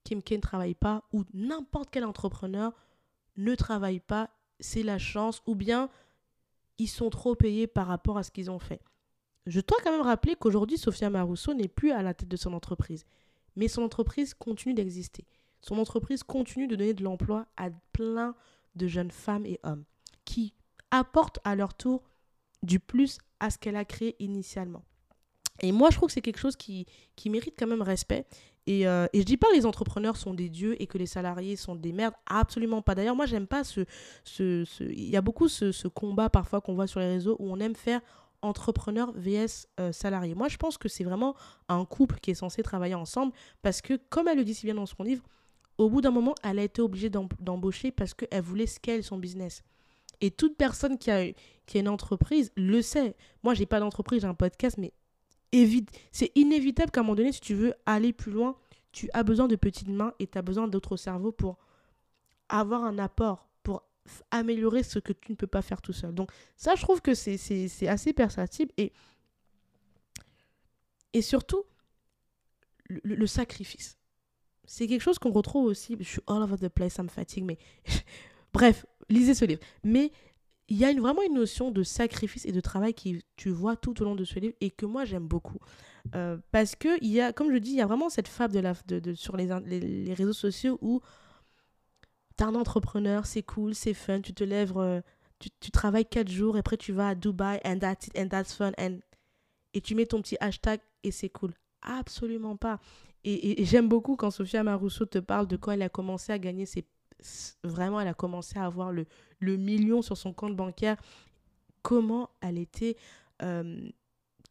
[0.03, 2.74] Kim K ne travaille pas ou n'importe quel entrepreneur
[3.38, 5.89] ne travaillent pas, c'est la chance, ou bien
[6.78, 8.82] ils sont trop payés par rapport à ce qu'ils ont fait.
[9.45, 12.53] Je dois quand même rappeler qu'aujourd'hui, Sophia Marousseau n'est plus à la tête de son
[12.53, 13.05] entreprise,
[13.55, 15.26] mais son entreprise continue d'exister.
[15.61, 18.36] Son entreprise continue de donner de l'emploi à plein
[18.76, 19.84] de jeunes femmes et hommes
[20.26, 20.53] qui
[20.91, 22.03] apportent à leur tour
[22.63, 24.84] du plus à ce qu'elle a créé initialement.
[25.61, 28.26] Et moi, je trouve que c'est quelque chose qui, qui mérite quand même respect.
[28.68, 31.05] Et, euh, et je dis pas que les entrepreneurs sont des dieux et que les
[31.05, 32.14] salariés sont des merdes.
[32.28, 32.95] Absolument pas.
[32.95, 33.86] D'ailleurs, moi, j'aime pas ce.
[34.24, 34.84] ce, ce...
[34.84, 37.59] Il y a beaucoup ce, ce combat parfois qu'on voit sur les réseaux où on
[37.59, 38.01] aime faire
[38.41, 40.36] entrepreneur vs euh, salarié.
[40.36, 41.36] Moi, je pense que c'est vraiment
[41.70, 44.76] un couple qui est censé travailler ensemble parce que, comme elle le dit si bien
[44.76, 45.24] dans son livre,
[45.78, 49.64] au bout d'un moment, elle a été obligée d'embaucher parce qu'elle voulait scale son business.
[50.22, 51.32] Et toute personne qui a,
[51.66, 53.16] qui a une entreprise le sait.
[53.43, 54.93] Moi, j'ai pas d'entreprise, j'ai un podcast, mais
[56.11, 58.55] c'est inévitable qu'à un moment donné, si tu veux aller plus loin,
[58.91, 61.57] tu as besoin de petites mains et tu as besoin d'autres cerveaux pour
[62.49, 63.83] avoir un apport, pour
[64.31, 66.13] améliorer ce que tu ne peux pas faire tout seul.
[66.13, 68.91] Donc ça, je trouve que c'est assez perceptible et,
[71.13, 71.63] et surtout,
[72.89, 73.97] le, sacrifice.
[74.65, 75.95] c'est quelque chose qu'on retrouve aussi.
[75.99, 77.57] Je suis all over the place, ça me fatigue, mais
[78.53, 79.61] bref, lisez ce livre.
[79.83, 80.11] Mais
[80.72, 83.76] il y a une, vraiment une notion de sacrifice et de travail qui tu vois
[83.76, 85.59] tout au long de ce livre et que moi j'aime beaucoup.
[86.15, 88.53] Euh, parce que, il y a, comme je dis, il y a vraiment cette fable
[88.53, 91.01] de la, de, sur les, les, réseaux sociaux où
[92.38, 95.01] tu es un entrepreneur, c'est cool, c'est fun, tu te lèves, euh,
[95.39, 98.30] tu, tu, travailles 4 jours, et après tu vas à Dubaï, and that's it, and
[98.30, 98.99] that's fun, and,
[99.74, 101.53] et tu mets ton petit hashtag et c'est cool.
[101.82, 102.80] Absolument pas.
[103.26, 106.39] Et, et, j'aime beaucoup quand Sophia Marousseau te parle de quand elle a commencé à
[106.39, 106.86] gagner ses
[107.63, 109.05] vraiment, elle a commencé à avoir le,
[109.41, 110.97] million sur son compte bancaire.
[111.82, 112.97] Comment elle était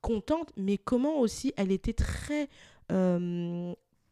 [0.01, 2.49] contente, mais comment aussi elle était très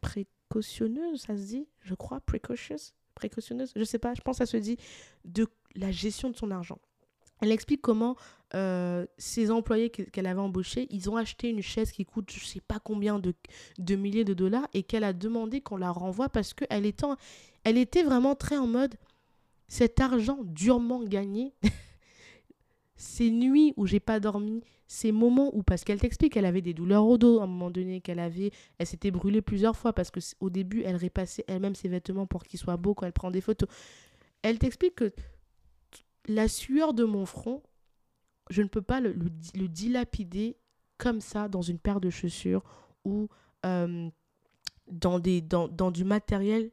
[0.01, 4.51] précautionneuse, ça se dit, je crois, précautionneuse, précautionneuse, je sais pas, je pense que ça
[4.51, 4.77] se dit,
[5.25, 6.79] de la gestion de son argent.
[7.41, 8.15] Elle explique comment
[8.55, 12.61] euh, ses employés qu'elle avait embauchés, ils ont acheté une chaise qui coûte je sais
[12.61, 16.85] pas combien de, milliers de dollars et qu'elle a demandé qu'on la renvoie parce qu'elle
[16.87, 17.05] était,
[17.63, 18.95] elle était vraiment très en mode
[19.67, 21.53] cet argent durement gagné,
[22.95, 26.73] ces nuits où j'ai pas dormi, ces moments où, parce qu'elle t'explique qu'elle avait des
[26.73, 30.09] douleurs au dos à un moment donné, qu'elle avait, elle s'était brûlée plusieurs fois parce
[30.09, 33.29] que au début, elle répassait elle-même ses vêtements pour qu'ils soient beaux quand elle prend
[33.29, 33.69] des photos.
[34.41, 35.13] Elle t'explique que
[36.27, 37.63] la sueur de mon front,
[38.49, 40.57] je ne peux pas le, le, dilapider
[40.97, 42.63] comme ça dans une paire de chaussures
[43.05, 43.29] ou
[43.65, 44.09] euh,
[44.87, 46.71] dans, du matériel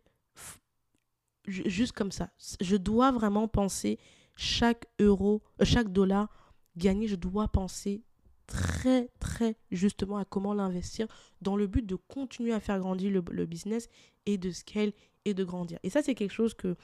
[1.46, 2.30] juste comme ça.
[2.60, 3.98] Je dois vraiment penser
[4.34, 6.28] chaque euro, euh, chaque dollar
[6.76, 8.02] gagné, je dois penser
[8.46, 11.06] très, très justement à comment l'investir
[11.40, 13.88] dans le but de continuer à faire grandir le, business
[14.26, 14.92] et de scale
[15.24, 15.78] et de grandir.
[15.82, 16.76] Et ça, c'est quelque chose que,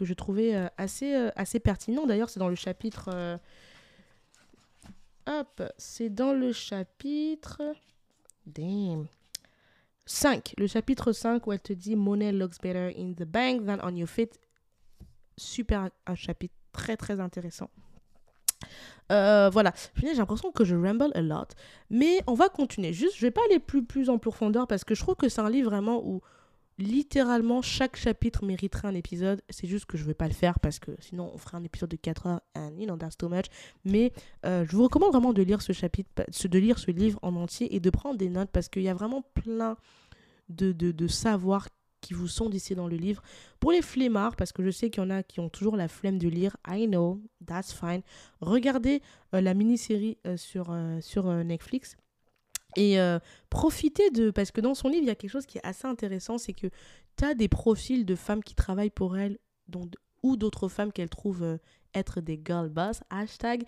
[0.00, 2.06] que je trouvais euh, assez, euh, assez pertinent.
[2.06, 3.38] D'ailleurs, c'est dans le chapitre...
[5.26, 7.60] hop, c'est dans le chapitre...
[8.46, 9.06] Damn.
[10.06, 13.76] 5, le chapitre 5 où elle te dit Money looks better in the bank than
[13.82, 14.40] on your feet.
[15.36, 17.70] Super, un chapitre très très intéressant.
[19.12, 21.54] Euh, voilà, j'ai l'impression que je ramble a lot,
[21.90, 22.92] mais on va continuer.
[22.92, 25.40] Juste, je vais pas aller plus, plus en profondeur parce que je trouve que c'est
[25.40, 26.22] un livre vraiment où
[26.80, 29.42] littéralement chaque chapitre mériterait un épisode.
[29.48, 31.90] C'est juste que je vais pas le faire parce que sinon on ferait un épisode
[31.90, 33.46] de 4 heures and know that's too much.
[33.84, 34.12] Mais
[34.44, 37.74] euh, je vous recommande vraiment de lire ce chapitre, de lire ce livre en entier
[37.74, 39.76] et de prendre des notes parce qu'il y a vraiment plein
[40.48, 41.68] de, savoirs
[42.00, 43.22] qui vous sont d'ici dans le livre.
[43.60, 45.86] Pour les flemmards, parce que je sais qu'il y en a qui ont toujours la
[45.86, 48.00] flemme de lire, I know, that's fine.
[48.40, 49.02] Regardez
[49.34, 51.96] euh, la mini-série euh, sur, sur Netflix.
[52.76, 52.98] Et
[53.50, 54.30] profitez de...
[54.30, 56.52] Parce que dans son livre, il y a quelque chose qui est assez intéressant, c'est
[56.52, 56.68] que
[57.16, 59.92] tu as des profils de femmes qui travaillent pour elle, donc,
[60.22, 61.58] ou d'autres femmes qu'elle trouve
[61.94, 63.64] être des girl boss, hashtag.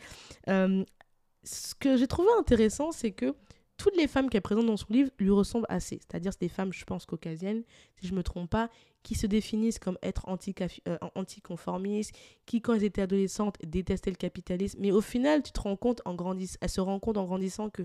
[0.46, 3.34] ce que j'ai trouvé intéressant, c'est que
[3.82, 5.98] toutes les femmes qu'elle présente dans son livre lui ressemblent assez.
[5.98, 7.64] C'est-à-dire, c'est des femmes, je pense, caucasiennes,
[8.00, 8.70] si je ne me trompe pas,
[9.03, 12.14] qui se définissent comme être euh, anticonformistes,
[12.46, 14.78] qui, quand elles étaient adolescentes, détestaient le capitalisme.
[14.80, 17.70] Mais au final, tu te rends compte, en grandissant, elles se rendent compte en grandissant
[17.70, 17.82] que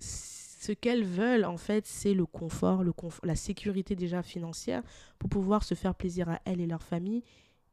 [0.00, 2.92] ce qu'elles veulent, en fait, c'est le confort, le
[3.22, 4.82] la sécurité déjà financière
[5.18, 7.22] pour pouvoir se faire plaisir à elles et leur famille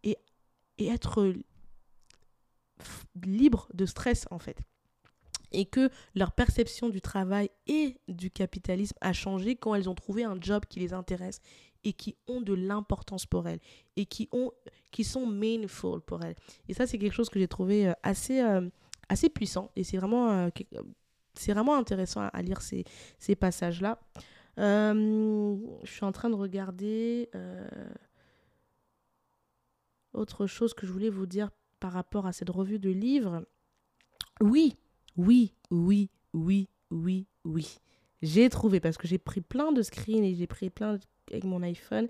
[0.04, 0.18] et,
[0.78, 1.34] et être
[3.24, 4.62] libre de stress, en fait
[5.52, 10.24] et que leur perception du travail et du capitalisme a changé quand elles ont trouvé
[10.24, 11.40] un job qui les intéresse
[11.84, 13.60] et qui ont de l'importance pour elles
[13.96, 14.52] et qui, ont,
[14.92, 16.36] qui sont meaningful pour elles.
[16.68, 18.68] Et ça, c'est quelque chose que j'ai trouvé euh, assez, euh,
[19.10, 20.50] assez puissant et c'est vraiment, euh,
[21.38, 24.00] c'est vraiment intéressant à, lire ces, passages-là.
[24.58, 27.30] je suis en train de regarder
[30.14, 33.46] autre chose que je voulais vous dire par rapport à cette revue de livres.
[34.42, 34.76] Oui,
[35.16, 37.78] oui, oui, oui, oui, oui.
[38.22, 40.98] J'ai trouvé parce que j'ai pris plein de screens et j'ai pris plein
[41.30, 42.08] avec mon iPhone.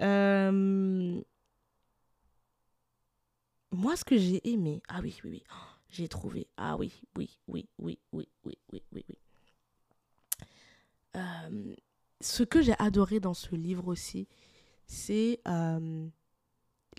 [0.00, 1.20] Euh,
[3.70, 5.44] moi, ce que j'ai aimé, ah oui, oui, oui,
[5.88, 9.18] j'ai trouvé, ah oui, oui, oui, oui, oui, oui, oui, oui, oui.
[11.16, 11.74] Euh,
[12.20, 14.28] ce que j'ai adoré dans ce livre aussi,
[14.86, 16.08] c'est euh,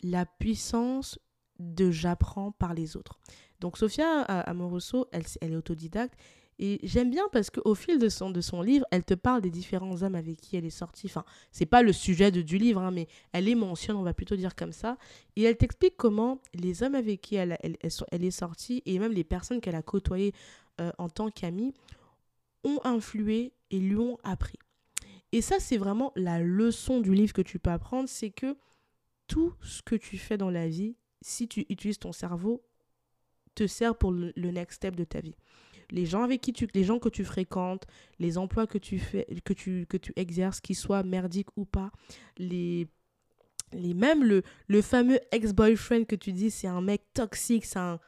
[0.04, 1.20] la puissance
[1.60, 3.20] de j'apprends par les autres.
[3.60, 6.18] Donc Sophia Amoroso, elle, elle est autodidacte.
[6.60, 9.50] Et j'aime bien parce qu'au fil de son, de son livre, elle te parle des
[9.50, 11.08] différents hommes avec qui elle est sortie.
[11.08, 14.14] Enfin, c'est pas le sujet de, du livre, hein, mais elle les mentionne, on va
[14.14, 14.98] plutôt dire comme ça.
[15.36, 19.24] Et elle t'explique comment les hommes avec qui elle, elle, est sortie et même les
[19.24, 20.34] personnes qu'elle a côtoyées
[20.82, 21.74] euh, en tant qu'amie
[22.64, 24.58] ont influé et lui ont appris.
[25.32, 28.58] Et ça, c'est vraiment la leçon du livre que tu peux apprendre, c'est que
[29.28, 32.64] tout ce que tu fais dans la vie, si tu utilises ton cerveau,
[33.56, 35.36] te sert pour le, next step de ta vie.
[35.92, 37.86] Les gens avec qui tu, les gens que tu fréquentes,
[38.20, 41.92] les emplois que tu fais, que tu, que tu exerces, qu'ils soient merdiques ou pas,
[42.38, 42.88] les,
[43.74, 48.00] les même le, le fameux ex-boyfriend que tu dis c'est un mec toxique, c'est un,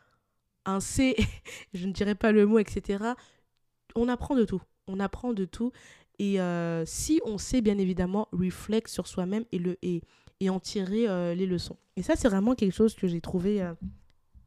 [0.65, 1.15] un C,
[1.73, 3.03] je ne dirais pas le mot, etc.
[3.95, 4.61] On apprend de tout.
[4.87, 5.71] On apprend de tout.
[6.17, 10.01] Et euh, si on sait bien évidemment reflect sur soi-même et, et,
[10.41, 11.77] et en tirer euh, les leçons.
[11.95, 13.73] Et ça, c'est vraiment quelque chose que j'ai trouvé euh,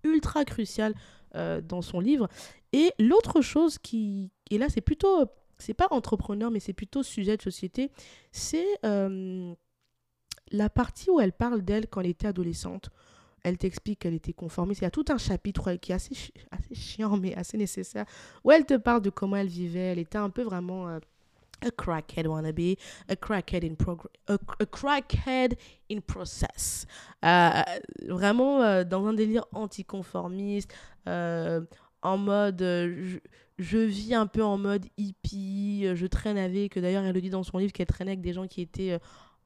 [0.04, 0.94] ultra crucial
[1.34, 2.28] dans son livre.
[2.72, 5.26] Et l'autre chose qui, et là, c'est plutôt,
[5.58, 7.90] c'est pas entrepreneur, mais c'est plutôt sujet de société,
[8.30, 12.90] c'est la partie où elle parle d'elle quand elle était adolescente.
[13.44, 14.82] Elle t'explique qu'elle était conformiste.
[14.82, 16.14] Il y a tout un chapitre qui est assez,
[16.52, 18.04] assez chiant, mais assez nécessaire,
[18.44, 19.80] où elle te parle de comment elle vivait.
[19.80, 21.00] Elle était un peu vraiment
[21.62, 22.76] a crackhead wannabe,
[23.08, 23.76] a crackhead in
[24.28, 25.56] a, crackhead
[25.90, 26.86] in process.
[27.24, 27.62] Euh,
[28.08, 30.72] vraiment euh, dans un délire anticonformiste,
[31.08, 31.60] euh,
[32.02, 33.18] en mode je,
[33.58, 37.42] je, vis un peu en mode hippie, je traîne avec, d'ailleurs elle le dit dans
[37.42, 38.98] son livre qu'elle traînait avec des gens qui étaient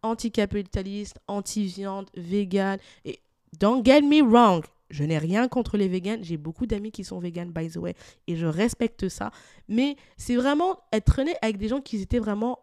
[0.02, 2.78] anticapitalistes, anti-viande, vegan.
[3.04, 3.20] Et
[3.58, 6.18] don't get me wrong, je n'ai rien contre les végans.
[6.22, 7.94] J'ai beaucoup d'amis qui sont véganes, by the way,
[8.26, 9.30] et je respecte ça.
[9.68, 12.60] Mais c'est vraiment être né avec des gens qui étaient vraiment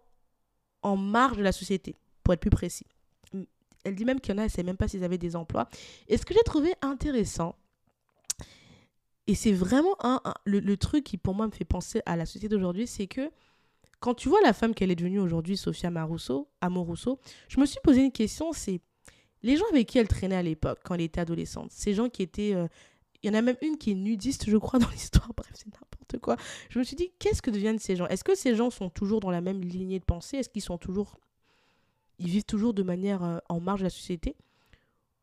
[0.82, 2.86] en marge de la société, pour être plus précis.
[3.86, 5.36] Elle dit même qu'il y en a, elle ne sait même pas s'ils avaient des
[5.36, 5.68] emplois.
[6.08, 7.56] Et ce que j'ai trouvé intéressant,
[9.28, 12.50] et c'est vraiment un, le, truc qui pour moi me fait penser à la société
[12.50, 13.32] d'aujourd'hui, c'est que
[14.00, 17.80] quand tu vois la femme qu'elle est devenue aujourd'hui, Sophia Marousseau, Amoruso, je me suis
[17.82, 18.82] posé une question, c'est
[19.44, 22.24] les gens avec qui elle traînait à l'époque, quand elle était adolescente, ces gens qui
[22.24, 22.54] étaient...
[22.54, 22.68] Euh,
[23.22, 25.32] il y en a même une qui est nudiste, je crois, dans l'histoire.
[25.36, 26.36] Bref, c'est n'importe quoi.
[26.70, 28.06] Je me suis dit, qu'est-ce que deviennent ces gens?
[28.08, 30.38] Est-ce que ces gens sont toujours dans la même lignée de pensée?
[30.38, 31.18] Est-ce qu'ils sont toujours...
[32.20, 34.36] Ils vivent toujours de manière euh, en marge de la société?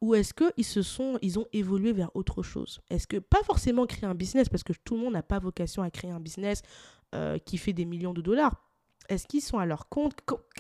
[0.00, 2.80] Ou est-ce qu'ils se sont, ils ont évolué vers autre chose?
[2.88, 5.82] Est-ce que, pas forcément créer un business, parce que tout le monde n'a pas vocation
[5.82, 6.62] à créer un business
[7.12, 8.54] euh, qui fait des millions de dollars.
[9.08, 10.14] Est-ce qu'ils sont à leur compte?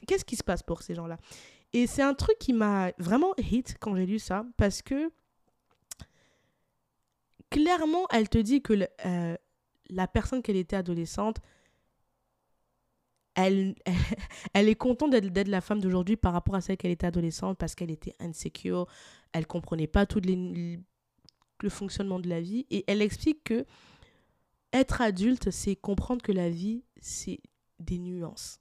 [0.08, 1.16] Qu'est-ce qui se passe pour ces gens-là?
[1.72, 5.10] Et c'est un truc qui m'a vraiment hit quand j'ai lu ça, parce que
[7.50, 9.36] clairement, elle te dit que euh,
[9.88, 11.38] la personne qu'elle était adolescente,
[13.34, 13.74] elle,
[14.54, 17.74] elle, est contente d'être la femme d'aujourd'hui par rapport à celle qu'elle était adolescente parce
[17.74, 18.86] qu'elle était insecure,
[19.32, 20.80] elle comprenait pas tout les,
[21.62, 23.66] le fonctionnement de la vie et elle explique que
[24.72, 27.40] être adulte, c'est comprendre que la vie, c'est
[27.80, 28.60] des nuances.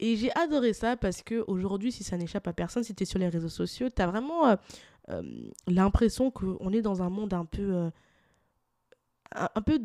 [0.00, 3.06] Et j'ai adoré ça parce que aujourd'hui, si ça n'échappe à personne, si tu es
[3.06, 4.56] sur les réseaux sociaux, tu as vraiment euh,
[5.10, 5.22] euh,
[5.66, 7.74] l'impression qu'on est dans un monde un peu.
[7.74, 7.90] Euh,
[9.34, 9.80] un, peu.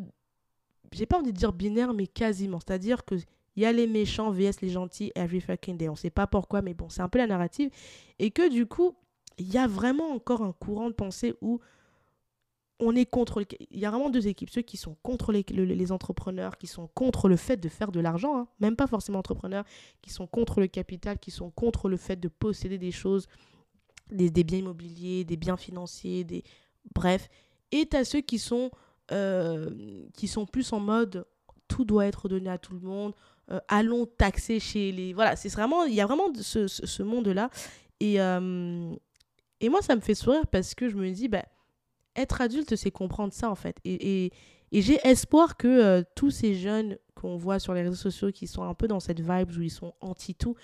[0.92, 2.60] J'ai pas envie de dire binaire, mais quasiment.
[2.60, 3.24] C'est-à-dire qu'il
[3.56, 5.88] y a les méchants vs les gentils every fucking day.
[5.88, 7.70] On sait pas pourquoi, mais bon, c'est un peu la narrative.
[8.20, 8.96] Et que du coup,
[9.38, 11.60] il y a vraiment encore un courant de pensée où
[12.84, 13.42] on est contre.
[13.70, 14.50] Il y a vraiment deux équipes.
[14.50, 18.00] Ceux qui sont contre les, les entrepreneurs, qui sont contre le fait de faire de
[18.00, 18.48] l'argent, hein.
[18.60, 19.64] même pas forcément entrepreneurs,
[20.02, 23.26] qui sont contre le capital, qui sont contre le fait de posséder des choses,
[24.10, 26.44] des, biens immobiliers, des biens financiers, des
[26.94, 27.28] bref.
[27.72, 28.70] Et tu as ceux qui sont,
[29.12, 31.26] euh, qui sont plus en mode
[31.68, 33.14] tout doit être donné à tout le monde,
[33.50, 35.12] euh, allons taxer chez les.
[35.12, 35.84] Voilà, c'est vraiment.
[35.84, 37.50] Il y a vraiment ce, ce, monde-là.
[38.00, 38.94] Et, euh,
[39.60, 41.44] et moi, ça me fait sourire parce que je me dis, bah
[42.16, 43.76] être adulte, c'est comprendre ça, en fait.
[43.84, 44.32] Et, et,
[44.72, 48.64] j'ai espoir que euh, tous ces jeunes qu'on voit sur les réseaux sociaux qui sont
[48.64, 50.56] un peu dans cette vibe où ils sont anti-tout,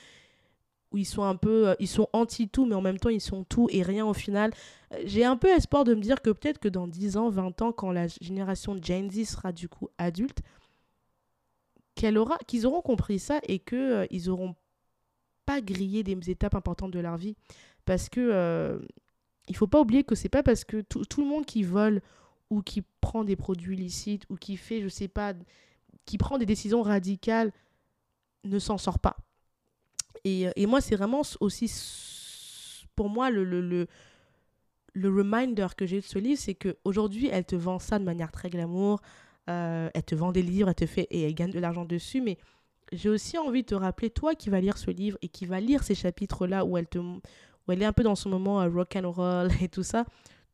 [0.90, 3.44] où ils sont un peu, euh, ils sont anti-tout, mais en même temps, ils sont
[3.44, 4.52] tout et rien au final.
[4.92, 7.62] Euh, j'ai un peu espoir de me dire que peut-être que dans 10 ans, 20
[7.62, 10.40] ans, quand la génération Gen Z sera du coup adulte,
[11.94, 14.54] qu'elle aura, qu'ils auront compris ça et qu'ils ils auront
[15.46, 17.36] pas grillé des étapes importantes de leur vie.
[17.84, 18.80] Parce que
[19.50, 22.02] il faut pas oublier que c'est pas parce que tout, le monde qui vole
[22.50, 25.34] ou qui prend des produits illicites ou qui fait, je sais pas,
[26.04, 27.52] qui prend des décisions radicales
[28.44, 29.16] ne s'en sort pas.
[30.24, 31.68] Et, et moi, c'est vraiment aussi,
[32.94, 33.88] pour moi, le, le, le,
[34.92, 38.30] le reminder que j'ai de ce livre, c'est qu'aujourd'hui, elle te vend ça de manière
[38.30, 39.00] très glamour.
[39.48, 42.20] Euh, elle te vend des livres, elle te fait et elle gagne de l'argent dessus.
[42.20, 42.38] Mais
[42.92, 45.58] j'ai aussi envie de te rappeler, toi qui vas lire ce livre et qui va
[45.58, 47.00] lire ces chapitres-là où elle te
[47.70, 50.04] où elle est un peu dans son moment euh, rock and roll et tout ça,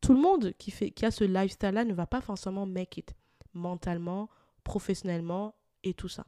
[0.03, 3.15] tout le monde qui, fait, qui a ce lifestyle-là ne va pas forcément make it
[3.55, 4.29] mentalement,
[4.65, 6.27] professionnellement et tout ça.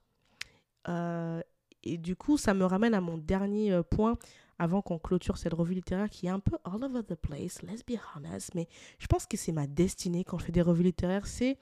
[0.89, 1.43] Euh,
[1.83, 4.17] et du coup, ça me ramène à mon dernier euh, point
[4.59, 7.85] avant qu'on clôture cette revue littéraire qui est un peu all over the place, let's
[7.85, 8.67] be honest, mais
[8.99, 11.59] je pense que c'est ma destinée quand je fais des revues littéraires, c'est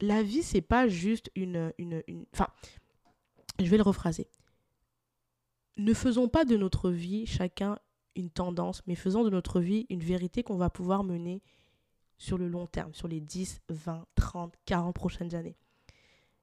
[0.00, 2.26] la vie, c'est pas juste une, une, une...
[2.34, 2.48] Enfin,
[3.60, 4.28] je vais le rephraser
[5.76, 7.78] ne faisons pas de notre vie chacun
[8.16, 11.42] une tendance, mais faisons de notre vie une vérité qu'on va pouvoir mener
[12.16, 15.56] sur le long terme, sur les 10, 20, 30, 40 prochaines années.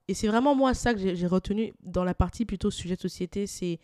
[0.08, 3.46] Et c'est vraiment moi ça que j'ai retenu dans la partie plutôt sujet de société,
[3.46, 3.78] c'est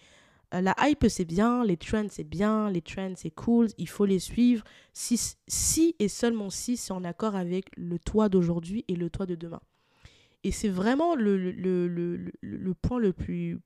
[0.55, 4.05] euh, la hype c'est bien, les trends c'est bien, les trends c'est cool, il faut
[4.05, 8.97] les suivre, si, si et seulement si c'est en accord avec le toi d'aujourd'hui et
[8.97, 9.61] le toi de demain.
[10.45, 13.61] Et c'est vraiment le, le, le, le, point le plus,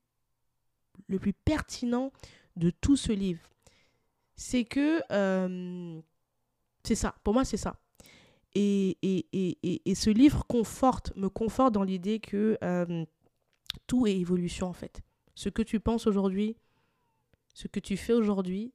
[1.07, 2.11] le plus pertinent
[2.55, 3.49] de tout ce livre.
[4.35, 5.01] C'est que...
[5.11, 6.01] Euh,
[6.83, 7.79] c'est ça, pour moi c'est ça.
[8.55, 13.03] Et, et, et, et, ce livre conforte, me conforte dans l'idée que euh,
[13.87, 15.01] tout est évolution en fait.
[15.33, 16.55] Ce que tu penses aujourd'hui,
[17.55, 18.71] ce que tu fais aujourd'hui,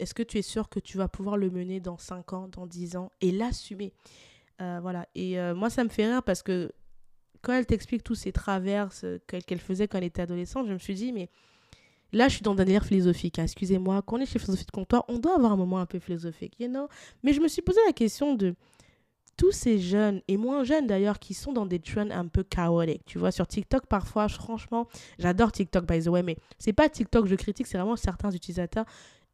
[0.00, 2.66] est-ce que tu es sûr que tu vas pouvoir le mener dans 5 ans, dans
[2.66, 3.92] 10 ans et l'assumer?
[4.60, 5.06] Euh, Voilà.
[5.14, 6.72] Et moi, ça me fait rire parce que
[7.42, 10.94] quand elle t'explique tous ces traverses qu'elle faisait quand elle était adolescente, je me suis
[10.94, 11.28] dit, mais
[12.12, 13.38] là, je suis dans un délire philosophique.
[13.38, 13.44] Hein.
[13.44, 15.98] Excusez-moi, quand on est chez Philosophie de Comptoir, on doit avoir un moment un peu
[15.98, 16.88] philosophique, you know?
[17.22, 18.54] Mais je me suis posé la question de
[19.36, 23.04] tous ces jeunes, et moins jeunes d'ailleurs, qui sont dans des trends un peu chaotiques.
[23.06, 24.86] Tu vois, sur TikTok, parfois, franchement,
[25.18, 28.30] j'adore TikTok, by the way, mais c'est pas TikTok que je critique, c'est vraiment certains
[28.30, 28.84] utilisateurs.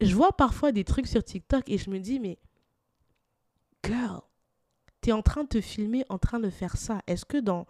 [0.01, 2.39] Je vois parfois des trucs sur TikTok et je me dis, mais
[3.85, 4.21] girl,
[5.01, 7.01] t'es en train de te filmer en train de faire ça.
[7.05, 7.67] Est-ce que dans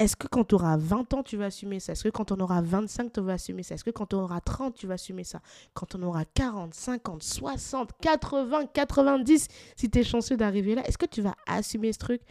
[0.00, 1.92] est-ce que quand tu auras 20 ans, tu vas assumer ça?
[1.92, 3.74] Est-ce que quand on aura 25, tu vas assumer ça?
[3.74, 5.42] Est-ce que quand on aura 30, tu vas assumer ça?
[5.74, 10.96] Quand on aura 40, 50, 60, 80, 90, si tu es chanceux d'arriver là, est-ce
[10.96, 12.22] que tu vas assumer ce truc?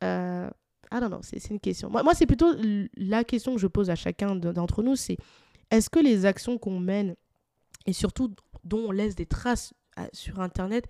[0.00, 1.90] Ah non, non, c'est une question.
[1.90, 2.54] Moi, moi c'est plutôt
[2.96, 5.16] la question que je pose à chacun d'entre nous, c'est
[5.70, 7.14] est-ce que les actions qu'on mène,
[7.86, 8.34] et surtout
[8.64, 10.86] dont on laisse des traces euh, sur Internet,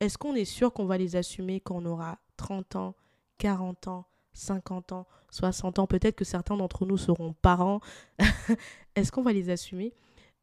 [0.00, 2.94] est-ce qu'on est sûr qu'on va les assumer quand on aura 30 ans,
[3.38, 7.80] 40 ans 50 ans, 60 ans, peut-être que certains d'entre nous seront parents.
[8.94, 9.94] Est-ce qu'on va les assumer?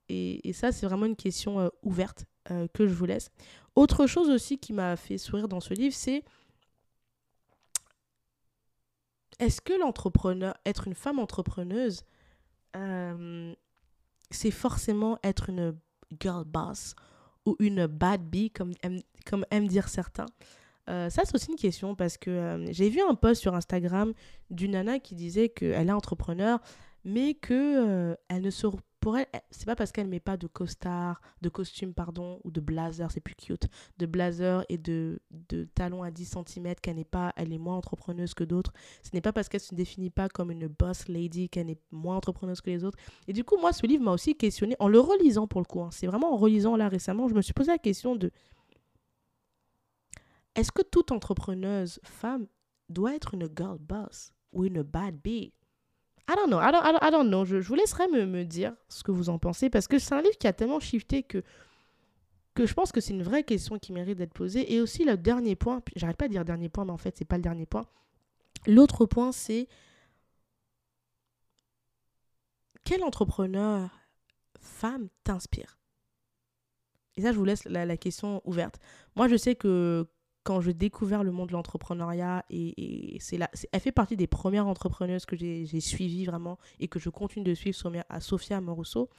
[0.09, 3.29] Et, ça, c'est vraiment une question euh, ouverte euh, que je vous laisse.
[3.75, 6.23] Autre chose aussi qui m'a fait sourire dans ce livre, c'est
[9.39, 12.03] est-ce que l'entrepreneur, être une femme entrepreneuse,
[12.75, 13.53] euh,
[14.31, 15.77] c'est forcément être une
[16.19, 16.95] girl boss
[17.45, 18.73] ou une bad bee, comme,
[19.25, 20.25] comme aiment dire certains?
[20.89, 24.13] Euh, ça, c'est aussi une question parce que euh, j'ai vu un post sur Instagram
[24.49, 26.59] d'une nana qui disait qu'elle est entrepreneur,
[27.03, 28.67] mais que euh, elle ne se
[28.99, 32.59] pour elle, c'est pas parce qu'elle met pas de costard, de costume pardon, ou de
[32.59, 33.67] blazer, c'est plus cute,
[33.99, 35.19] de blazer et de,
[35.49, 38.73] de talons à 10 cm qu'elle n'est pas, elle est moins entrepreneuse que d'autres.
[39.03, 42.17] Ce n'est pas parce qu'elle se définit pas comme une boss lady qu'elle est moins
[42.17, 42.97] entrepreneuse que les autres.
[43.27, 45.81] Et du coup, moi, ce livre m'a aussi questionné en le relisant pour le coup.
[45.81, 45.89] Hein.
[45.91, 48.31] c'est vraiment en relisant là récemment, je me suis posé la question de
[50.57, 52.47] est-ce que toute entrepreneuse femme
[52.89, 55.53] doit être une girl boss ou une bad bee
[56.29, 57.45] I don't know, I don't, I don't, know.
[57.45, 60.37] Je, vous laisserai me, dire ce que vous en pensez parce que c'est un livre
[60.37, 61.41] qui a tellement shifté que,
[62.53, 64.73] que je pense que c'est une vraie question qui mérite d'être posée.
[64.73, 67.23] Et aussi, le dernier point, j'arrête pas de dire dernier point, mais en fait, c'est
[67.23, 67.85] pas le dernier point.
[68.65, 69.69] L'autre point, c'est
[72.83, 73.89] quel entrepreneur
[74.59, 75.79] femme t'inspire?
[77.15, 78.79] Et ça, je vous laisse la, la question ouverte.
[79.15, 80.09] Moi, je sais que
[80.47, 84.65] quand j'ai découvert le monde de l'entrepreneuriat et, c'est là, elle fait partie des premières
[84.65, 87.77] entrepreneuses que j'ai suivies vraiment et que je continue de suivre
[88.07, 89.09] à Sophia Moroso.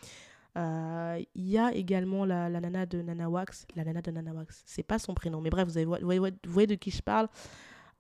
[0.56, 4.62] Euh, il y a également la, nana de Nana Wax, la nana de Nana Wax,
[4.64, 7.28] c'est pas son prénom, mais bref, vous, voyez, de qui je parle.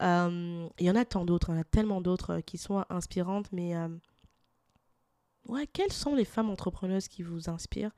[0.00, 2.56] Euh, il y en a tant d'autres, il y en a tellement d'autres euh, qui
[2.56, 3.74] sont inspirantes, mais
[5.48, 7.92] ouais, quelles sont les femmes entrepreneuses qui vous inspirent?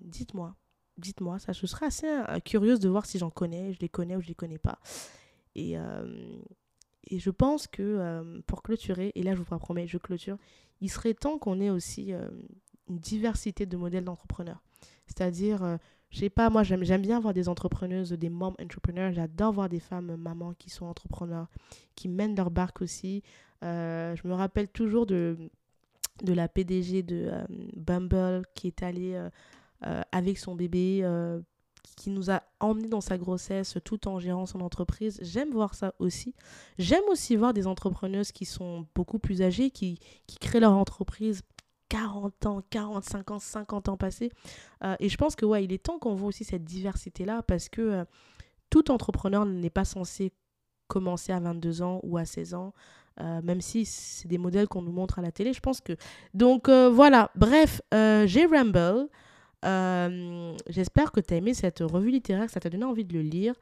[0.00, 0.54] Dites-moi,
[0.98, 1.52] dites-moi ça.
[1.52, 4.28] Je serais assez euh, curieuse de voir si j'en connais, je les connais ou je
[4.28, 4.78] les connais pas.
[5.54, 6.38] Et, euh,
[7.04, 10.36] et je pense que euh, pour clôturer, et là je vous promets, je clôture,
[10.80, 12.12] il serait temps qu'on ait aussi
[12.88, 14.62] une diversité de modèles d'entrepreneurs.
[15.06, 15.78] C'est-à-dire,
[16.10, 19.10] je sais pas, moi j'aime, j'aime bien voir des entrepreneuses, des mom entrepreneurs.
[19.12, 21.48] J'adore voir des femmes mamans qui sont entrepreneurs,
[21.96, 23.24] qui mènent leur barque aussi.
[23.62, 25.36] je me rappelle toujours de,
[26.22, 27.32] de la PDG de
[27.74, 29.20] Bumble qui est allée
[29.80, 31.40] avec son bébé, euh,
[31.96, 35.18] qui nous a emmenés dans sa grossesse tout en gérant son entreprise.
[35.22, 36.34] J'aime voir ça aussi.
[36.78, 41.42] J'aime aussi voir des entrepreneuses qui sont beaucoup plus âgées, qui, qui créent leur entreprise
[41.88, 44.30] 40 ans, 45 ans, 50 ans passés.
[44.84, 47.68] Euh, et je pense que ouais, il est temps qu'on voit aussi cette diversité-là parce
[47.68, 48.04] que
[48.70, 50.32] tout entrepreneur n'est pas censé
[50.88, 52.72] commencer à 22 ans ou à 16 ans.
[53.18, 55.96] même si c'est des modèles qu'on nous montre à la télé, je pense que...
[56.34, 59.08] Donc voilà, bref, j'ai Ramble.
[59.64, 63.14] Euh, j'espère que tu as aimé cette revue littéraire, que ça t'a donné envie de
[63.14, 63.54] le lire.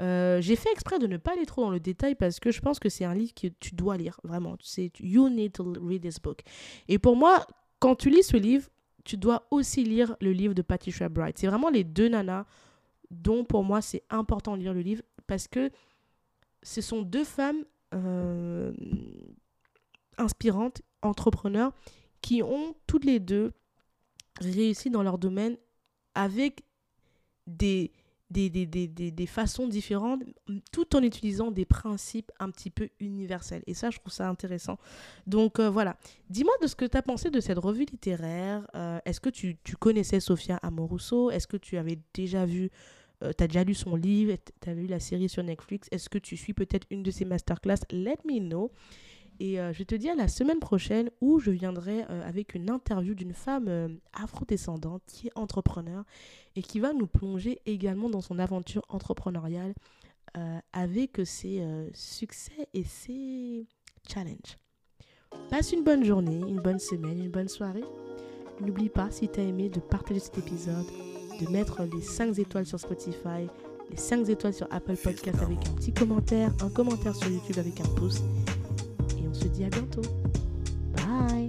[0.00, 2.60] Euh, j'ai fait exprès de ne pas aller trop dans le détail parce que je
[2.60, 4.56] pense que c'est un livre que tu dois lire, vraiment.
[4.62, 6.40] C'est You need to read this book.
[6.88, 7.46] Et pour moi,
[7.80, 8.68] quand tu lis ce livre,
[9.04, 11.38] tu dois aussi lire le livre de Patricia Bright.
[11.38, 12.44] C'est vraiment les deux nanas
[13.10, 15.70] dont pour moi c'est important de lire le livre parce que
[16.62, 17.64] ce sont deux femmes
[17.94, 18.72] euh,
[20.18, 21.72] inspirantes, entrepreneurs,
[22.20, 23.52] qui ont toutes les deux
[24.40, 25.56] réussi dans leur domaine
[26.14, 26.62] avec
[27.46, 27.92] des,
[28.30, 30.22] des, des, des, des, façons différentes,
[30.72, 33.62] tout en utilisant des principes un petit peu universels.
[33.66, 34.78] Et ça, je trouve ça intéressant.
[35.26, 35.96] Donc euh, voilà,
[36.28, 38.66] dis-moi de ce que tu as pensé de cette revue littéraire.
[38.74, 42.70] Euh, est-ce que tu, tu, connaissais Sophia Amoruso Est-ce que tu avais déjà vu,
[43.24, 44.36] euh, déjà lu son livre?
[44.60, 45.88] Tu as vu la série sur Netflix?
[45.90, 47.80] Est-ce que tu suis peut-être une de ses masterclass?
[47.90, 48.70] Let me know.
[49.40, 52.68] Et euh, je te dis à la semaine prochaine où je viendrai euh, avec une
[52.68, 56.04] interview d'une femme euh, afrodescendante qui est entrepreneur
[56.56, 59.74] et qui va nous plonger également dans son aventure entrepreneuriale
[60.72, 61.60] avec ses
[61.92, 63.66] succès et ses
[64.08, 64.58] challenges.
[65.48, 67.82] Passe une bonne journée, une bonne semaine, une bonne soirée.
[68.60, 70.86] N'oublie pas, si tu as aimé, de partager cet épisode,
[71.40, 73.48] de mettre les 5 étoiles sur Spotify,
[73.90, 77.80] les 5 étoiles sur Apple Podcast avec un petit commentaire, un commentaire sur YouTube avec
[77.80, 78.22] un pouce
[79.40, 80.02] on se dit à bientôt.
[80.96, 81.48] Bye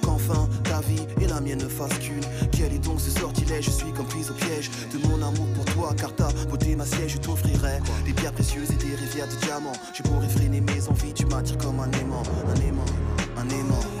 [0.11, 2.23] qu'enfin ta vie et la mienne ne fassent qu'une.
[2.51, 3.65] Quel est donc ce sortilège?
[3.65, 6.85] Je suis comme prise au piège de mon amour pour toi, car ta beauté, ma
[6.85, 9.71] siège, je t'offrirai des pierres précieuses et des rivières de diamants.
[9.93, 12.85] Je pourrais freiner mes envies, tu m'attires comme un aimant, un aimant,
[13.37, 14.00] un aimant.